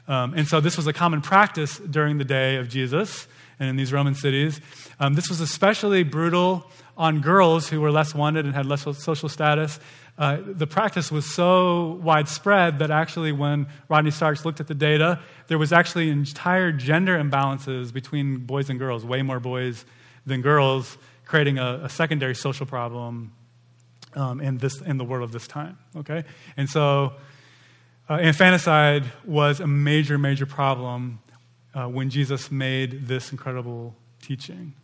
Um, 0.06 0.34
and 0.34 0.48
so 0.48 0.60
this 0.60 0.76
was 0.76 0.86
a 0.86 0.92
common 0.92 1.20
practice 1.20 1.78
during 1.78 2.18
the 2.18 2.24
day 2.24 2.56
of 2.56 2.68
Jesus 2.68 3.26
and 3.60 3.68
in 3.68 3.76
these 3.76 3.92
Roman 3.92 4.14
cities. 4.14 4.60
Um, 5.00 5.14
this 5.14 5.28
was 5.28 5.40
especially 5.40 6.02
brutal 6.02 6.70
on 6.96 7.20
girls 7.20 7.68
who 7.68 7.80
were 7.80 7.92
less 7.92 8.14
wanted 8.14 8.44
and 8.44 8.54
had 8.54 8.66
less 8.66 8.82
social 8.98 9.28
status. 9.28 9.78
Uh, 10.18 10.38
the 10.44 10.66
practice 10.66 11.12
was 11.12 11.24
so 11.24 12.00
widespread 12.02 12.80
that 12.80 12.90
actually, 12.90 13.30
when 13.30 13.68
Rodney 13.88 14.10
Starks 14.10 14.44
looked 14.44 14.58
at 14.58 14.66
the 14.66 14.74
data, 14.74 15.20
there 15.46 15.58
was 15.58 15.72
actually 15.72 16.10
entire 16.10 16.72
gender 16.72 17.16
imbalances 17.16 17.92
between 17.92 18.38
boys 18.38 18.68
and 18.68 18.80
girls, 18.80 19.04
way 19.04 19.22
more 19.22 19.38
boys 19.38 19.84
than 20.26 20.42
girls, 20.42 20.98
creating 21.24 21.58
a, 21.58 21.82
a 21.84 21.88
secondary 21.88 22.34
social 22.34 22.66
problem 22.66 23.32
um, 24.14 24.40
in, 24.40 24.58
this, 24.58 24.80
in 24.80 24.98
the 24.98 25.04
world 25.04 25.22
of 25.22 25.30
this 25.30 25.46
time. 25.46 25.78
Okay? 25.96 26.24
And 26.56 26.68
so, 26.68 27.12
uh, 28.10 28.14
infanticide 28.14 29.04
was 29.24 29.60
a 29.60 29.66
major, 29.66 30.18
major 30.18 30.46
problem 30.46 31.20
uh, 31.78 31.86
when 31.86 32.10
Jesus 32.10 32.50
made 32.50 33.06
this 33.06 33.30
incredible 33.30 33.94
teaching. 34.20 34.74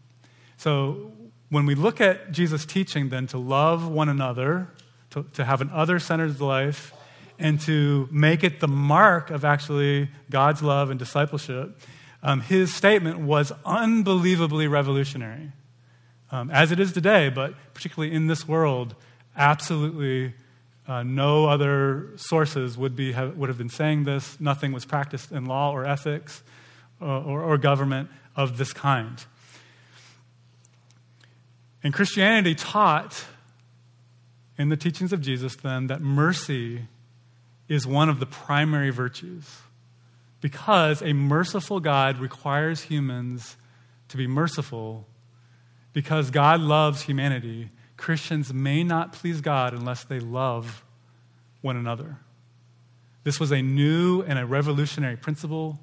So, 0.56 1.10
when 1.48 1.66
we 1.66 1.74
look 1.74 2.00
at 2.00 2.30
Jesus' 2.30 2.64
teaching, 2.64 3.08
then 3.08 3.26
to 3.28 3.38
love 3.38 3.88
one 3.88 4.08
another, 4.08 4.68
to, 5.10 5.24
to 5.34 5.44
have 5.44 5.60
an 5.60 5.70
other 5.70 5.98
centered 5.98 6.40
life, 6.40 6.92
and 7.38 7.60
to 7.62 8.08
make 8.12 8.44
it 8.44 8.60
the 8.60 8.68
mark 8.68 9.30
of 9.30 9.44
actually 9.44 10.08
God's 10.30 10.62
love 10.62 10.90
and 10.90 10.98
discipleship, 10.98 11.80
um, 12.22 12.40
his 12.40 12.72
statement 12.72 13.18
was 13.18 13.52
unbelievably 13.64 14.68
revolutionary, 14.68 15.50
um, 16.30 16.48
as 16.50 16.70
it 16.70 16.78
is 16.78 16.92
today, 16.92 17.28
but 17.28 17.54
particularly 17.74 18.14
in 18.14 18.28
this 18.28 18.46
world, 18.46 18.94
absolutely 19.36 20.32
uh, 20.86 21.02
no 21.02 21.46
other 21.46 22.12
sources 22.16 22.78
would, 22.78 22.94
be, 22.94 23.12
have, 23.12 23.36
would 23.36 23.48
have 23.48 23.58
been 23.58 23.68
saying 23.68 24.04
this. 24.04 24.40
Nothing 24.40 24.72
was 24.72 24.84
practiced 24.84 25.32
in 25.32 25.46
law 25.46 25.72
or 25.72 25.84
ethics 25.84 26.42
or, 27.00 27.08
uh, 27.08 27.22
or, 27.22 27.42
or 27.42 27.58
government 27.58 28.08
of 28.36 28.58
this 28.58 28.72
kind. 28.72 29.24
And 31.82 31.92
Christianity 31.92 32.54
taught 32.54 33.24
in 34.56 34.68
the 34.68 34.76
teachings 34.76 35.12
of 35.12 35.20
Jesus 35.20 35.56
then 35.56 35.88
that 35.88 36.00
mercy 36.00 36.86
is 37.68 37.86
one 37.86 38.08
of 38.08 38.20
the 38.20 38.26
primary 38.26 38.90
virtues 38.90 39.58
because 40.40 41.02
a 41.02 41.12
merciful 41.12 41.80
God 41.80 42.18
requires 42.18 42.82
humans 42.82 43.56
to 44.08 44.16
be 44.16 44.26
merciful. 44.26 45.06
Because 45.92 46.30
God 46.30 46.60
loves 46.60 47.02
humanity, 47.02 47.70
Christians 47.96 48.52
may 48.52 48.84
not 48.84 49.12
please 49.12 49.40
God 49.40 49.72
unless 49.72 50.04
they 50.04 50.20
love 50.20 50.84
one 51.62 51.76
another. 51.76 52.18
This 53.22 53.40
was 53.40 53.52
a 53.52 53.62
new 53.62 54.20
and 54.22 54.38
a 54.38 54.44
revolutionary 54.44 55.16
principle. 55.16 55.80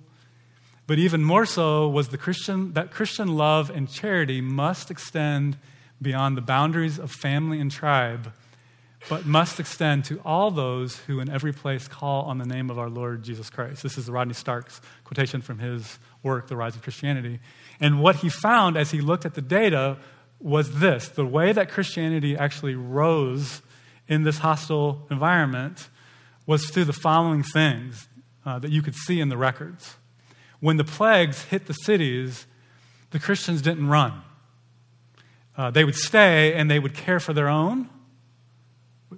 But 0.88 1.00
even 1.00 1.24
more 1.24 1.46
so 1.46 1.88
was 1.88 2.10
the 2.10 2.18
Christian 2.18 2.74
that 2.74 2.92
Christian 2.92 3.36
love 3.36 3.70
and 3.70 3.90
charity 3.90 4.42
must 4.42 4.92
extend 4.92 5.58
beyond 6.02 6.36
the 6.36 6.42
boundaries 6.42 7.00
of 7.00 7.12
family 7.12 7.60
and 7.60 7.72
tribe 7.72 8.34
but 9.10 9.26
must 9.26 9.60
extend 9.60 10.06
to 10.06 10.20
all 10.24 10.52
those 10.52 10.98
who 10.98 11.20
in 11.20 11.30
every 11.30 11.54
place 11.54 11.88
call 11.88 12.24
on 12.24 12.38
the 12.38 12.46
name 12.46 12.70
of 12.70 12.78
our 12.78 12.90
Lord 12.90 13.24
Jesus 13.24 13.50
Christ. 13.50 13.84
This 13.84 13.98
is 13.98 14.10
Rodney 14.10 14.34
Stark's 14.34 14.82
quotation 15.04 15.42
from 15.42 15.60
his 15.60 16.00
work, 16.24 16.48
The 16.48 16.56
Rise 16.56 16.76
of 16.76 16.84
Christianity. 16.84 17.40
And 17.80 18.02
what 18.02 18.18
he 18.18 18.30
found 18.30 18.78
as 18.78 18.92
he 18.92 19.02
looked 19.02 19.26
at 19.26 19.34
the 19.34 19.42
data 19.42 19.98
was 20.40 20.80
this 20.80 21.10
the 21.10 21.26
way 21.26 21.52
that 21.52 21.70
Christianity 21.70 22.38
actually 22.38 22.76
rose 22.76 23.62
in 24.08 24.24
this 24.24 24.40
hostile 24.40 25.08
environment 25.10 25.88
was 26.46 26.70
through 26.70 26.86
the 26.86 26.94
following 26.94 27.44
things 27.44 28.08
uh, 28.46 28.60
that 28.60 28.72
you 28.72 28.82
could 28.82 28.96
see 28.96 29.20
in 29.20 29.30
the 29.30 29.38
records. 29.38 29.96
When 30.62 30.77
the 30.77 30.84
plagues 30.86 31.44
hit 31.44 31.65
the 31.65 31.74
cities, 31.74 32.46
the 33.10 33.20
Christians 33.20 33.62
didn't 33.62 33.88
run. 33.88 34.13
Uh, 35.58 35.70
they 35.70 35.84
would 35.84 35.96
stay 35.96 36.53
and 36.53 36.72
they 36.72 36.80
would 36.80 36.94
care 36.94 37.20
for 37.20 37.34
their 37.34 37.50
own 37.50 37.89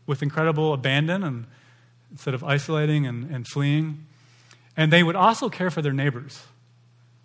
with 0.07 0.23
incredible 0.23 0.73
abandon 0.73 1.23
and 1.23 1.45
instead 2.11 2.33
of 2.33 2.43
isolating 2.43 3.05
and, 3.05 3.29
and 3.29 3.47
fleeing. 3.47 4.05
And 4.75 4.91
they 4.91 5.03
would 5.03 5.15
also 5.15 5.49
care 5.49 5.69
for 5.69 5.81
their 5.81 5.93
neighbors 5.93 6.43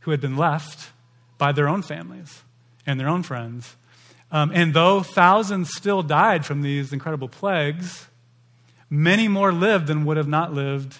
who 0.00 0.10
had 0.10 0.20
been 0.20 0.36
left 0.36 0.90
by 1.38 1.52
their 1.52 1.68
own 1.68 1.82
families 1.82 2.42
and 2.86 2.98
their 2.98 3.08
own 3.08 3.22
friends. 3.22 3.76
Um, 4.30 4.50
and 4.52 4.74
though 4.74 5.02
thousands 5.02 5.74
still 5.74 6.02
died 6.02 6.44
from 6.44 6.62
these 6.62 6.92
incredible 6.92 7.28
plagues, 7.28 8.06
many 8.90 9.28
more 9.28 9.52
lived 9.52 9.86
than 9.86 10.04
would 10.04 10.16
have 10.16 10.28
not 10.28 10.52
lived 10.52 10.98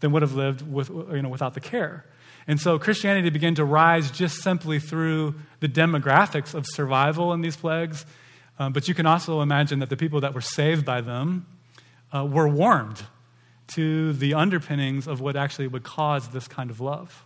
than 0.00 0.12
would 0.12 0.22
have 0.22 0.34
lived 0.34 0.62
with, 0.62 0.90
you 0.90 1.22
know, 1.22 1.28
without 1.28 1.54
the 1.54 1.60
care. 1.60 2.04
And 2.48 2.58
so 2.58 2.78
Christianity 2.78 3.30
began 3.30 3.54
to 3.54 3.64
rise 3.64 4.10
just 4.10 4.42
simply 4.42 4.80
through 4.80 5.36
the 5.60 5.68
demographics 5.68 6.54
of 6.54 6.64
survival 6.66 7.32
in 7.32 7.42
these 7.42 7.56
plagues 7.56 8.04
um, 8.58 8.72
but 8.72 8.88
you 8.88 8.94
can 8.94 9.06
also 9.06 9.40
imagine 9.40 9.78
that 9.78 9.88
the 9.88 9.96
people 9.96 10.20
that 10.20 10.34
were 10.34 10.40
saved 10.40 10.84
by 10.84 11.00
them 11.00 11.46
uh, 12.14 12.24
were 12.24 12.48
warmed 12.48 13.04
to 13.68 14.12
the 14.14 14.34
underpinnings 14.34 15.06
of 15.06 15.20
what 15.20 15.36
actually 15.36 15.68
would 15.68 15.84
cause 15.84 16.28
this 16.28 16.48
kind 16.48 16.70
of 16.70 16.80
love. 16.80 17.24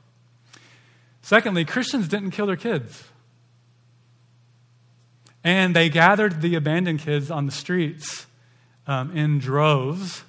Secondly, 1.23 1.65
Christians 1.65 2.09
didn't 2.09 2.33
kill 2.33 2.47
their 2.47 2.57
kids. 2.57 3.05
And 5.45 5.75
they 5.75 5.89
gathered 5.89 6.43
the 6.43 6.55
abandoned 6.55 7.01
kids 7.01 7.31
on 7.31 7.47
the 7.47 7.53
streets 7.53 8.27
um, 8.87 9.17
in 9.17 9.39
droves, 9.39 10.25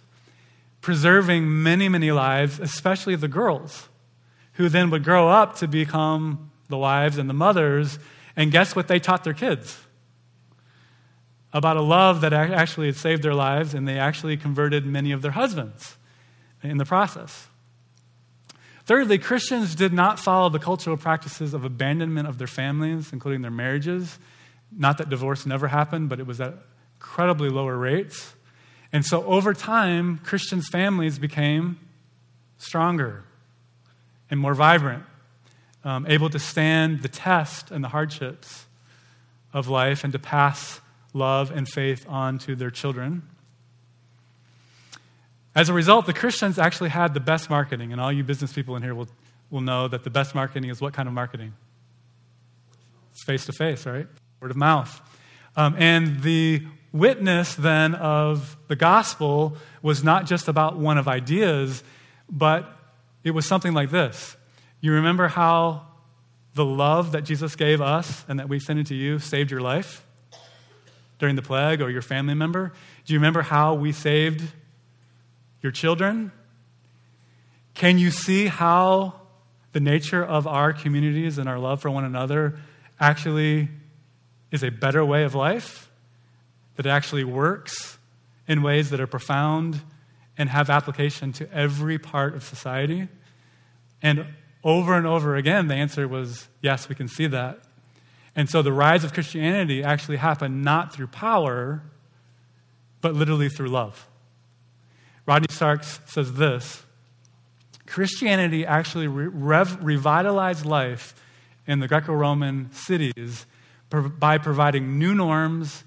preserving 0.82 1.64
many, 1.64 1.90
many 1.90 2.12
lives, 2.12 2.60
especially 2.60 3.16
the 3.16 3.28
girls, 3.28 3.90
who 4.54 4.70
then 4.70 4.90
would 4.90 5.04
grow 5.04 5.28
up 5.30 5.58
to 5.58 5.68
become 5.68 6.52
the 6.70 6.78
wives 6.78 7.18
and 7.18 7.30
the 7.30 7.34
mothers. 7.34 8.00
And 8.36 8.52
guess 8.52 8.76
what 8.76 8.88
they 8.88 9.00
taught 9.00 9.24
their 9.24 9.34
kids? 9.34 9.84
about 11.54 11.78
a 11.78 11.82
love 11.82 12.22
that 12.22 12.34
actually 12.34 12.88
had 12.88 12.96
saved 12.96 13.22
their 13.22 13.36
lives, 13.36 13.74
and 13.74 13.88
they 13.88 14.00
actually 14.00 14.36
converted 14.36 14.86
many 14.86 15.12
of 15.12 15.22
their 15.22 15.32
husbands 15.32 15.98
in 16.64 16.78
the 16.78 16.86
process. 16.86 17.48
Thirdly, 18.86 19.20
Christians 19.20 19.76
did 19.76 19.94
not 19.94 20.20
follow 20.20 20.50
the 20.50 20.60
cultural 20.60 20.98
practices 20.98 21.54
of 21.54 21.64
abandonment 21.64 22.28
of 22.28 22.38
their 22.38 22.48
families, 22.48 23.14
including 23.14 23.42
their 23.42 23.52
marriages. 23.52 24.18
Not 24.76 24.98
that 24.98 25.10
divorce 25.10 25.46
never 25.46 25.68
happened, 25.68 26.10
but 26.10 26.20
it 26.20 26.26
was 26.26 26.42
at 26.42 26.56
incredibly 26.96 27.50
lower 27.50 27.78
rates. 27.78 28.34
And 28.92 29.06
so 29.06 29.24
over 29.26 29.54
time, 29.54 30.18
Christians' 30.24 30.68
families 30.68 31.20
became 31.20 31.80
stronger 32.58 33.24
and 34.34 34.42
more 34.42 34.56
vibrant, 34.56 35.04
um, 35.84 36.08
able 36.08 36.28
to 36.28 36.40
stand 36.40 37.04
the 37.04 37.08
test 37.08 37.70
and 37.70 37.84
the 37.84 37.90
hardships 37.90 38.66
of 39.54 39.68
life 39.68 40.04
and 40.04 40.12
to 40.12 40.18
pass 40.18 40.82
love 41.14 41.52
and 41.52 41.70
faith 41.70 42.04
on 42.10 42.40
to 42.40 42.56
their 42.56 42.72
children. 42.72 43.22
As 45.54 45.70
a 45.70 45.74
result, 45.74 46.08
the 46.08 46.14
Christians 46.14 46.58
actually 46.58 46.90
had 46.90 47.14
the 47.14 47.20
best 47.20 47.48
marketing, 47.48 47.92
and 47.92 48.02
all 48.02 48.12
you 48.12 48.24
business 48.24 48.52
people 48.52 48.76
in 48.76 48.82
here 48.82 48.96
will, 48.96 49.08
will 49.52 49.62
know 49.62 49.88
that 49.88 50.04
the 50.04 50.10
best 50.10 50.34
marketing 50.34 50.72
is 50.72 50.82
what 50.82 50.94
kind 50.94 51.08
of 51.08 51.14
marketing? 51.14 51.54
It's 53.12 53.24
face 53.26 53.46
to 53.46 53.54
face, 53.54 53.86
right? 53.86 54.08
Word 54.40 54.50
of 54.50 54.58
mouth. 54.58 55.00
Um, 55.56 55.76
and 55.78 56.24
the 56.24 56.66
witness 56.92 57.54
then 57.54 57.94
of 57.94 58.58
the 58.68 58.76
gospel 58.76 59.58
was 59.84 60.04
not 60.04 60.26
just 60.26 60.48
about 60.48 60.80
one 60.80 60.98
of 60.98 61.08
ideas, 61.08 61.84
but 62.28 62.80
it 63.24 63.32
was 63.32 63.46
something 63.46 63.74
like 63.74 63.90
this. 63.90 64.36
You 64.82 64.94
remember 64.94 65.28
how 65.28 65.88
the 66.56 66.66
love 66.66 67.14
that 67.14 67.22
Jesus 67.22 67.56
gave 67.56 67.82
us 67.82 68.26
and 68.28 68.40
that 68.40 68.50
we 68.50 68.58
extended 68.58 68.88
to 68.88 68.96
you 68.96 69.20
saved 69.20 69.50
your 69.50 69.62
life 69.62 70.06
during 71.20 71.36
the 71.36 71.42
plague 71.42 71.82
or 71.82 71.90
your 71.90 72.02
family 72.02 72.34
member? 72.34 72.74
Do 73.06 73.14
you 73.14 73.20
remember 73.20 73.42
how 73.42 73.74
we 73.74 73.92
saved 73.92 74.44
your 75.62 75.72
children? 75.72 76.32
Can 77.74 77.98
you 77.98 78.12
see 78.12 78.48
how 78.48 79.22
the 79.72 79.80
nature 79.80 80.24
of 80.24 80.46
our 80.46 80.74
communities 80.74 81.38
and 81.38 81.50
our 81.50 81.58
love 81.58 81.82
for 81.82 81.90
one 81.90 82.04
another 82.04 82.60
actually 83.00 83.70
is 84.52 84.64
a 84.64 84.70
better 84.70 85.04
way 85.04 85.24
of 85.24 85.34
life? 85.34 85.90
That 86.76 86.88
actually 86.88 87.24
works 87.24 88.00
in 88.48 88.64
ways 88.64 88.90
that 88.90 89.00
are 89.00 89.08
profound 89.08 89.80
and 90.38 90.50
have 90.50 90.70
application 90.70 91.32
to 91.34 91.52
every 91.54 91.98
part 91.98 92.36
of 92.36 92.44
society? 92.44 93.08
And 94.02 94.26
over 94.64 94.96
and 94.96 95.06
over 95.06 95.36
again, 95.36 95.68
the 95.68 95.76
answer 95.76 96.08
was 96.08 96.48
yes, 96.62 96.90
we 96.90 96.96
can 96.96 97.08
see 97.08 97.28
that. 97.28 97.60
And 98.36 98.50
so 98.50 98.62
the 98.62 98.74
rise 98.74 99.04
of 99.04 99.14
Christianity 99.14 99.84
actually 99.84 100.18
happened 100.18 100.64
not 100.64 100.94
through 100.94 101.08
power, 101.08 101.84
but 103.02 103.14
literally 103.14 103.50
through 103.50 103.68
love. 103.68 104.08
Rodney 105.26 105.48
Starks 105.52 106.00
says 106.06 106.34
this 106.34 106.84
Christianity 107.86 108.66
actually 108.66 109.08
rev- 109.08 109.78
revitalized 109.84 110.66
life 110.66 111.14
in 111.68 111.80
the 111.80 111.88
Greco 111.88 112.14
Roman 112.14 112.72
cities 112.72 113.46
by 113.90 114.38
providing 114.40 114.98
new 114.98 115.14
norms 115.14 115.84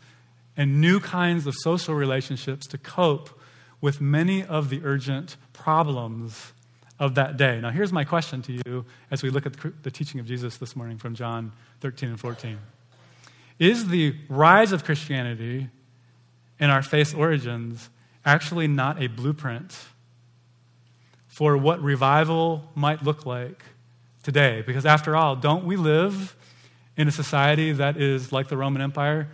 and 0.56 0.80
new 0.80 1.00
kinds 1.00 1.46
of 1.46 1.54
social 1.56 1.94
relationships 1.94 2.66
to 2.68 2.78
cope 2.78 3.35
with 3.80 4.00
many 4.00 4.44
of 4.44 4.70
the 4.70 4.80
urgent 4.84 5.36
problems 5.52 6.52
of 6.98 7.14
that 7.16 7.36
day. 7.36 7.60
Now, 7.60 7.70
here's 7.70 7.92
my 7.92 8.04
question 8.04 8.42
to 8.42 8.52
you 8.52 8.84
as 9.10 9.22
we 9.22 9.30
look 9.30 9.46
at 9.46 9.54
the 9.82 9.90
teaching 9.90 10.20
of 10.20 10.26
Jesus 10.26 10.56
this 10.56 10.74
morning 10.74 10.98
from 10.98 11.14
John 11.14 11.52
13 11.80 12.10
and 12.10 12.20
14. 12.20 12.58
Is 13.58 13.88
the 13.88 14.14
rise 14.28 14.72
of 14.72 14.84
Christianity 14.84 15.68
in 16.58 16.70
our 16.70 16.82
faith 16.82 17.14
origins 17.14 17.90
actually 18.24 18.66
not 18.66 19.02
a 19.02 19.06
blueprint 19.06 19.78
for 21.28 21.56
what 21.56 21.80
revival 21.82 22.70
might 22.74 23.02
look 23.02 23.26
like 23.26 23.62
today. 24.22 24.62
Because 24.66 24.84
after 24.84 25.14
all, 25.14 25.36
don't 25.36 25.64
we 25.64 25.76
live 25.76 26.34
in 26.96 27.08
a 27.08 27.12
society 27.12 27.72
that 27.72 27.96
is 27.96 28.32
like 28.32 28.48
the 28.48 28.56
Roman 28.56 28.82
Empire, 28.82 29.28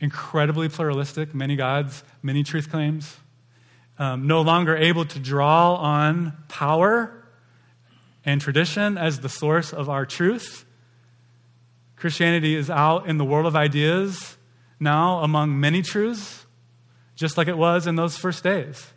incredibly 0.00 0.68
pluralistic, 0.68 1.34
many 1.34 1.54
gods, 1.54 2.02
many 2.22 2.42
truth 2.42 2.70
claims, 2.70 3.18
um, 3.98 4.26
no 4.26 4.40
longer 4.42 4.76
able 4.76 5.04
to 5.04 5.18
draw 5.18 5.74
on 5.74 6.32
power 6.48 7.24
and 8.24 8.40
tradition 8.40 8.98
as 8.98 9.20
the 9.20 9.28
source 9.28 9.72
of 9.72 9.88
our 9.88 10.06
truth? 10.06 10.64
Christianity 11.96 12.54
is 12.54 12.68
out 12.68 13.06
in 13.06 13.18
the 13.18 13.24
world 13.24 13.46
of 13.46 13.54
ideas 13.54 14.36
now 14.80 15.20
among 15.20 15.60
many 15.60 15.82
truths 15.82 16.42
just 17.14 17.36
like 17.36 17.46
it 17.46 17.56
was 17.56 17.86
in 17.86 17.94
those 17.94 18.16
first 18.16 18.42
days. 18.42 18.92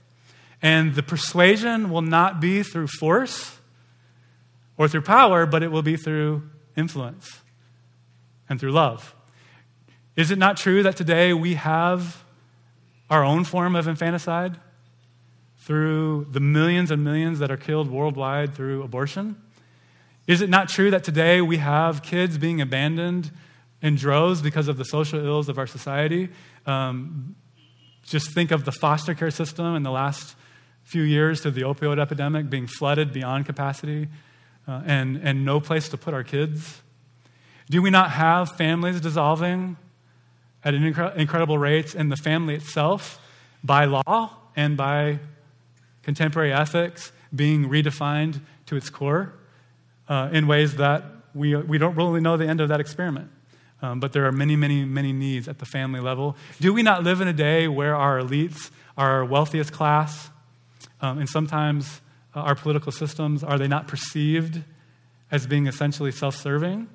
And 0.62 0.96
the 0.96 1.04
persuasion 1.04 1.92
will 1.92 2.02
not 2.02 2.40
be 2.40 2.64
through 2.64 2.88
force 2.88 3.60
or 4.78 4.88
through 4.88 5.04
power, 5.04 5.46
but 5.46 5.62
it 5.62 5.72
will 5.72 5.84
be 5.84 5.96
through 5.96 6.50
influence 6.76 7.42
and 8.50 8.60
through 8.60 8.72
love. 8.72 9.14
Is 10.16 10.32
it 10.32 10.38
not 10.38 10.58
true 10.58 10.82
that 10.84 10.96
today 10.96 11.34
we 11.34 11.54
have 11.56 12.24
our 13.10 13.24
own 13.24 13.44
form 13.44 13.76
of 13.76 13.88
infanticide 13.88 14.58
through 15.66 16.28
the 16.30 16.40
millions 16.40 16.92
and 16.92 17.04
millions 17.04 17.40
that 17.40 17.50
are 17.50 17.58
killed 17.58 17.90
worldwide 17.90 18.54
through 18.54 18.84
abortion? 18.84 19.36
Is 20.28 20.42
it 20.42 20.50
not 20.50 20.70
true 20.70 20.92
that 20.92 21.04
today 21.04 21.42
we 21.42 21.58
have 21.58 22.04
kids 22.04 22.38
being 22.38 22.62
abandoned 22.62 23.32
in 23.82 23.96
droves 23.96 24.44
because 24.44 24.68
of 24.68 24.78
the 24.78 24.86
social 24.86 25.26
ills 25.26 25.50
of 25.50 25.58
our 25.58 25.66
society? 25.66 26.30
Um, 26.68 27.36
just 28.04 28.32
think 28.32 28.52
of 28.52 28.64
the 28.64 28.72
foster 28.72 29.16
care 29.16 29.32
system 29.32 29.76
in 29.76 29.82
the 29.82 29.90
last 29.90 30.36
few 30.84 31.02
years 31.02 31.42
to 31.42 31.50
the 31.50 31.62
opioid 31.62 32.00
epidemic 32.00 32.48
being 32.48 32.68
flooded 32.68 33.12
beyond 33.12 33.48
capacity 33.48 34.08
uh, 34.68 34.84
and, 34.86 35.18
and 35.18 35.44
no 35.44 35.60
place 35.60 35.90
to 35.90 35.98
put 35.98 36.14
our 36.14 36.24
kids. 36.24 36.84
Do 37.72 37.82
we 37.82 37.90
not 37.90 38.12
have 38.12 38.52
families 38.52 39.02
dissolving 39.02 39.78
at 40.64 40.76
incre- 40.76 41.16
incredible 41.16 41.58
rates 41.58 41.96
in 41.96 42.10
the 42.10 42.16
family 42.16 42.54
itself 42.54 43.20
by 43.64 43.86
law 43.86 44.30
and 44.56 44.78
by 44.78 45.20
contemporary 46.06 46.54
ethics 46.54 47.12
being 47.36 47.68
redefined 47.68 48.40
to 48.68 48.78
its 48.78 48.90
core 48.90 49.34
uh, 50.08 50.30
in 50.32 50.48
ways 50.48 50.76
that 50.76 51.04
we, 51.34 51.56
we 51.56 51.78
don't 51.78 51.96
really 51.96 52.22
know 52.22 52.38
the 52.38 52.48
end 52.48 52.62
of 52.62 52.70
that 52.70 52.80
experiment? 52.80 53.30
Um, 53.82 54.00
but 54.00 54.14
there 54.14 54.26
are 54.26 54.32
many, 54.32 54.56
many, 54.56 54.86
many 54.86 55.12
needs 55.12 55.48
at 55.48 55.60
the 55.60 55.66
family 55.66 56.00
level. 56.00 56.38
Do 56.62 56.74
we 56.74 56.84
not 56.84 57.04
live 57.04 57.22
in 57.22 57.28
a 57.28 57.34
day 57.34 57.68
where 57.68 57.96
our 57.96 58.20
elites, 58.20 58.70
our 58.98 59.26
wealthiest 59.26 59.74
class, 59.74 60.30
um, 61.02 61.18
and 61.18 61.28
sometimes 61.28 62.02
uh, 62.36 62.40
our 62.40 62.56
political 62.56 62.92
systems, 62.92 63.44
are 63.44 63.58
they 63.58 63.68
not 63.68 63.88
perceived 63.88 64.64
as 65.32 65.46
being 65.46 65.68
essentially 65.68 66.12
self 66.12 66.36
serving 66.36 66.88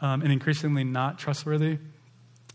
um, 0.00 0.20
and 0.22 0.32
increasingly 0.32 0.84
not 0.84 1.18
trustworthy? 1.18 1.78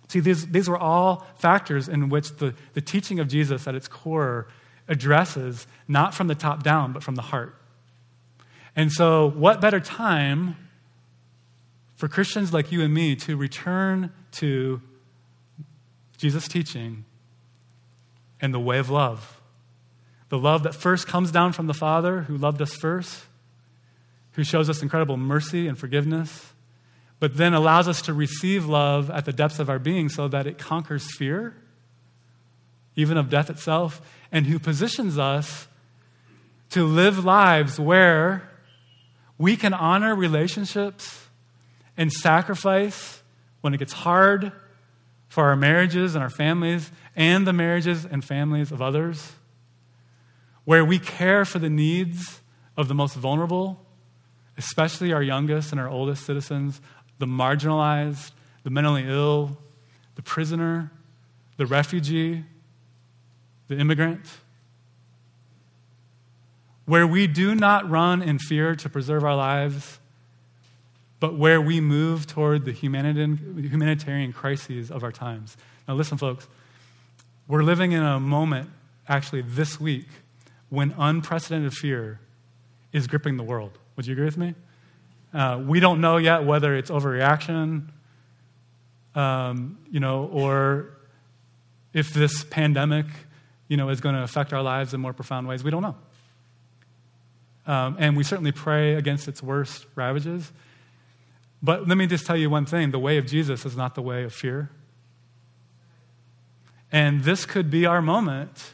See, 0.09 0.19
these, 0.19 0.45
these 0.47 0.69
were 0.69 0.77
all 0.77 1.25
factors 1.37 1.87
in 1.87 2.09
which 2.09 2.35
the, 2.37 2.53
the 2.73 2.81
teaching 2.81 3.19
of 3.19 3.27
Jesus 3.27 3.67
at 3.67 3.73
its 3.73 3.87
core 3.87 4.47
addresses 4.87 5.67
not 5.87 6.13
from 6.13 6.27
the 6.27 6.35
top 6.35 6.63
down, 6.63 6.93
but 6.93 7.03
from 7.03 7.15
the 7.15 7.21
heart. 7.21 7.55
And 8.75 8.91
so, 8.91 9.29
what 9.29 9.61
better 9.61 9.79
time 9.79 10.57
for 11.95 12.07
Christians 12.07 12.53
like 12.53 12.71
you 12.71 12.81
and 12.81 12.93
me 12.93 13.15
to 13.15 13.37
return 13.37 14.11
to 14.33 14.81
Jesus' 16.17 16.47
teaching 16.47 17.05
and 18.41 18.53
the 18.53 18.59
way 18.59 18.77
of 18.77 18.89
love. 18.89 19.41
The 20.29 20.37
love 20.37 20.63
that 20.63 20.75
first 20.75 21.07
comes 21.07 21.31
down 21.31 21.53
from 21.53 21.67
the 21.67 21.73
Father 21.73 22.23
who 22.23 22.37
loved 22.37 22.61
us 22.61 22.73
first, 22.75 23.25
who 24.31 24.43
shows 24.43 24.69
us 24.69 24.81
incredible 24.81 25.17
mercy 25.17 25.67
and 25.67 25.77
forgiveness, 25.77 26.53
but 27.19 27.37
then 27.37 27.53
allows 27.53 27.87
us 27.87 28.01
to 28.03 28.13
receive 28.13 28.65
love 28.65 29.09
at 29.09 29.25
the 29.25 29.31
depths 29.31 29.59
of 29.59 29.69
our 29.69 29.79
being 29.79 30.09
so 30.09 30.27
that 30.27 30.47
it 30.47 30.57
conquers 30.57 31.15
fear, 31.15 31.55
even 32.95 33.17
of 33.17 33.29
death 33.29 33.49
itself, 33.49 34.01
and 34.31 34.47
who 34.47 34.59
positions 34.59 35.17
us 35.17 35.67
to 36.69 36.85
live 36.85 37.23
lives 37.23 37.79
where 37.79 38.49
we 39.37 39.55
can 39.55 39.73
honor 39.73 40.15
relationships 40.15 41.27
and 41.97 42.11
sacrifice 42.11 43.21
when 43.61 43.73
it 43.73 43.77
gets 43.77 43.93
hard 43.93 44.51
for 45.27 45.45
our 45.45 45.55
marriages 45.55 46.15
and 46.15 46.23
our 46.23 46.29
families 46.29 46.91
and 47.15 47.45
the 47.45 47.53
marriages 47.53 48.05
and 48.05 48.23
families 48.23 48.71
of 48.71 48.81
others, 48.81 49.33
where 50.63 50.85
we 50.85 50.99
care 50.99 51.45
for 51.45 51.59
the 51.59 51.69
needs 51.69 52.41
of 52.77 52.87
the 52.87 52.93
most 52.93 53.15
vulnerable, 53.15 53.85
especially 54.57 55.13
our 55.13 55.23
youngest 55.23 55.71
and 55.71 55.79
our 55.79 55.89
oldest 55.89 56.25
citizens, 56.25 56.81
the 57.17 57.25
marginalized, 57.25 58.31
the 58.63 58.69
mentally 58.69 59.05
ill, 59.07 59.57
the 60.15 60.21
prisoner, 60.21 60.91
the 61.57 61.65
refugee, 61.65 62.43
the 63.67 63.77
immigrant. 63.77 64.25
Where 66.85 67.07
we 67.07 67.27
do 67.27 67.55
not 67.55 67.89
run 67.89 68.21
in 68.21 68.39
fear 68.39 68.75
to 68.75 68.89
preserve 68.89 69.23
our 69.23 69.35
lives 69.35 69.99
but 71.19 71.35
where 71.37 71.61
we 71.61 71.81
move 71.81 72.27
toward 72.27 72.65
the 72.65 72.71
humanitarian 72.71 74.33
crises 74.33 74.91
of 74.91 75.03
our 75.03 75.11
times. 75.11 75.57
Now, 75.87 75.95
listen, 75.95 76.17
folks, 76.17 76.47
we're 77.47 77.63
living 77.63 77.93
in 77.93 78.03
a 78.03 78.19
moment, 78.19 78.69
actually, 79.07 79.41
this 79.41 79.79
week, 79.79 80.07
when 80.69 80.93
unprecedented 80.97 81.73
fear 81.73 82.19
is 82.91 83.07
gripping 83.07 83.37
the 83.37 83.43
world. 83.43 83.77
Would 83.95 84.07
you 84.07 84.13
agree 84.13 84.25
with 84.25 84.37
me? 84.37 84.55
Uh, 85.33 85.63
we 85.65 85.79
don't 85.79 86.01
know 86.01 86.17
yet 86.17 86.43
whether 86.43 86.75
it's 86.75 86.91
overreaction, 86.91 87.87
um, 89.15 89.77
you 89.89 89.99
know, 89.99 90.29
or 90.31 90.91
if 91.93 92.13
this 92.13 92.43
pandemic, 92.43 93.07
you 93.67 93.77
know, 93.77 93.89
is 93.89 94.01
going 94.01 94.15
to 94.15 94.21
affect 94.21 94.53
our 94.53 94.61
lives 94.61 94.93
in 94.93 95.01
more 95.01 95.13
profound 95.13 95.47
ways. 95.47 95.63
We 95.63 95.71
don't 95.71 95.81
know. 95.81 95.95
Um, 97.67 97.95
and 97.99 98.15
we 98.15 98.23
certainly 98.23 98.51
pray 98.51 98.93
against 98.93 99.27
its 99.27 99.41
worst 99.41 99.87
ravages. 99.95 100.51
But 101.63 101.87
let 101.87 101.97
me 101.97 102.05
just 102.05 102.25
tell 102.25 102.37
you 102.37 102.49
one 102.49 102.65
thing 102.65 102.91
the 102.91 102.99
way 102.99 103.17
of 103.17 103.25
Jesus 103.25 103.65
is 103.65 103.75
not 103.75 103.95
the 103.95 104.01
way 104.01 104.23
of 104.23 104.33
fear. 104.33 104.69
And 106.91 107.23
this 107.23 107.45
could 107.45 107.71
be 107.71 107.85
our 107.85 108.01
moment 108.01 108.73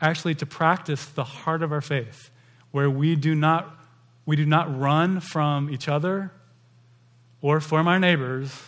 actually 0.00 0.34
to 0.36 0.46
practice 0.46 1.04
the 1.06 1.24
heart 1.24 1.62
of 1.62 1.72
our 1.72 1.80
faith, 1.80 2.30
where 2.70 2.90
we 2.90 3.16
do 3.16 3.34
not, 3.34 3.76
we 4.24 4.36
do 4.36 4.46
not 4.46 4.78
run 4.78 5.20
from 5.20 5.70
each 5.70 5.88
other 5.88 6.32
or 7.40 7.60
from 7.60 7.86
our 7.86 7.98
neighbors 7.98 8.62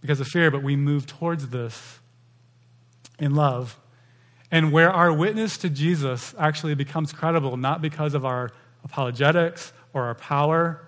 because 0.00 0.20
of 0.20 0.28
fear, 0.28 0.50
but 0.50 0.62
we 0.62 0.76
move 0.76 1.06
towards 1.06 1.48
this 1.48 1.98
in 3.18 3.34
love. 3.34 3.78
And 4.50 4.72
where 4.72 4.90
our 4.90 5.12
witness 5.12 5.58
to 5.58 5.68
Jesus 5.68 6.34
actually 6.38 6.74
becomes 6.74 7.12
credible, 7.12 7.56
not 7.56 7.82
because 7.82 8.14
of 8.14 8.24
our 8.24 8.52
apologetics 8.84 9.72
or 9.92 10.04
our 10.04 10.14
power, 10.14 10.86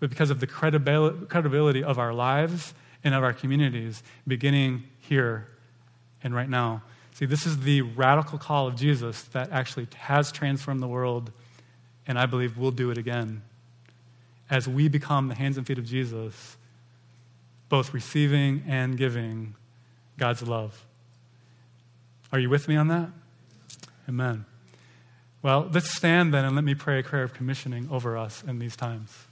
but 0.00 0.10
because 0.10 0.30
of 0.30 0.40
the 0.40 0.46
credibility 0.46 1.84
of 1.84 1.98
our 1.98 2.14
lives 2.14 2.74
and 3.02 3.14
of 3.14 3.22
our 3.22 3.32
communities, 3.32 4.02
beginning 4.26 4.84
here 4.98 5.48
and 6.22 6.34
right 6.34 6.48
now. 6.48 6.82
See, 7.12 7.26
this 7.26 7.46
is 7.46 7.60
the 7.60 7.82
radical 7.82 8.38
call 8.38 8.66
of 8.66 8.74
Jesus 8.74 9.22
that 9.24 9.52
actually 9.52 9.86
has 9.96 10.32
transformed 10.32 10.82
the 10.82 10.88
world, 10.88 11.30
and 12.06 12.18
I 12.18 12.26
believe 12.26 12.56
we'll 12.58 12.70
do 12.70 12.90
it 12.90 12.98
again. 12.98 13.42
As 14.50 14.66
we 14.66 14.88
become 14.88 15.28
the 15.28 15.34
hands 15.34 15.58
and 15.58 15.66
feet 15.66 15.78
of 15.78 15.84
Jesus, 15.84 16.56
both 17.68 17.94
receiving 17.94 18.64
and 18.66 18.96
giving 18.96 19.54
God's 20.16 20.42
love. 20.42 20.84
Are 22.34 22.40
you 22.40 22.50
with 22.50 22.66
me 22.66 22.74
on 22.74 22.88
that? 22.88 23.10
Amen. 24.08 24.44
Well, 25.40 25.70
let's 25.72 25.94
stand 25.94 26.34
then 26.34 26.44
and 26.44 26.56
let 26.56 26.64
me 26.64 26.74
pray 26.74 26.98
a 26.98 27.02
prayer 27.04 27.22
of 27.22 27.32
commissioning 27.32 27.86
over 27.92 28.18
us 28.18 28.42
in 28.42 28.58
these 28.58 28.74
times. 28.74 29.26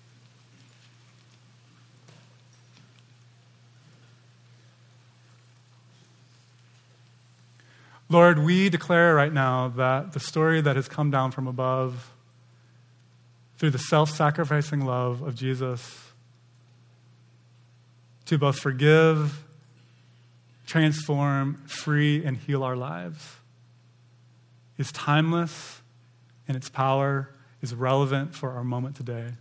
Lord, 8.08 8.38
we 8.38 8.68
declare 8.68 9.16
right 9.16 9.32
now 9.32 9.66
that 9.70 10.12
the 10.12 10.20
story 10.20 10.60
that 10.60 10.76
has 10.76 10.86
come 10.86 11.10
down 11.10 11.32
from 11.32 11.48
above 11.48 12.12
through 13.58 13.70
the 13.70 13.78
self 13.78 14.10
sacrificing 14.10 14.84
love 14.84 15.22
of 15.22 15.34
Jesus 15.34 16.12
to 18.26 18.38
both 18.38 18.60
forgive, 18.60 19.42
transform, 20.72 21.62
free, 21.66 22.24
and 22.24 22.34
heal 22.34 22.64
our 22.64 22.74
lives 22.74 23.36
is 24.78 24.90
timeless 24.90 25.82
and 26.48 26.56
its 26.56 26.70
power 26.70 27.28
is 27.60 27.74
relevant 27.74 28.34
for 28.34 28.52
our 28.52 28.64
moment 28.64 28.96
today. 28.96 29.32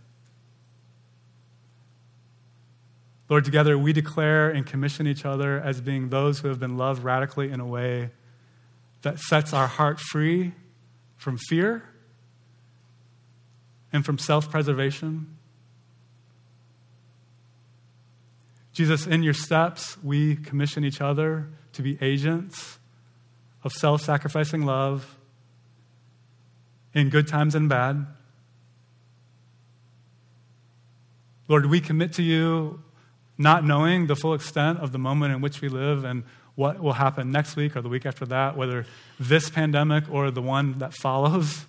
Lord, 3.30 3.46
together 3.46 3.78
we 3.78 3.94
declare 3.94 4.50
and 4.50 4.66
commission 4.66 5.06
each 5.06 5.24
other 5.24 5.58
as 5.58 5.80
being 5.80 6.10
those 6.10 6.40
who 6.40 6.48
have 6.48 6.60
been 6.60 6.76
loved 6.76 7.02
radically 7.02 7.50
in 7.50 7.60
a 7.60 7.66
way 7.66 8.10
that 9.00 9.18
sets 9.18 9.54
our 9.54 9.66
heart 9.66 10.00
free 10.00 10.52
from 11.16 11.38
fear 11.38 11.82
and 13.90 14.04
from 14.04 14.18
self 14.18 14.50
preservation. 14.50 15.38
Jesus, 18.72 19.06
in 19.06 19.22
your 19.22 19.34
steps, 19.34 20.02
we 20.02 20.36
commission 20.36 20.84
each 20.84 21.00
other 21.00 21.48
to 21.74 21.82
be 21.82 21.98
agents 22.00 22.78
of 23.62 23.72
self 23.72 24.02
sacrificing 24.02 24.64
love 24.64 25.18
in 26.94 27.10
good 27.10 27.28
times 27.28 27.54
and 27.54 27.68
bad. 27.68 28.06
Lord, 31.48 31.66
we 31.66 31.80
commit 31.80 32.14
to 32.14 32.22
you 32.22 32.82
not 33.36 33.62
knowing 33.64 34.06
the 34.06 34.16
full 34.16 34.32
extent 34.34 34.78
of 34.78 34.92
the 34.92 34.98
moment 34.98 35.34
in 35.34 35.42
which 35.42 35.60
we 35.60 35.68
live 35.68 36.04
and 36.04 36.24
what 36.54 36.80
will 36.80 36.94
happen 36.94 37.30
next 37.30 37.56
week 37.56 37.76
or 37.76 37.82
the 37.82 37.88
week 37.88 38.06
after 38.06 38.24
that, 38.26 38.56
whether 38.56 38.86
this 39.18 39.50
pandemic 39.50 40.04
or 40.10 40.30
the 40.30 40.42
one 40.42 40.78
that 40.78 40.94
follows. 40.94 41.60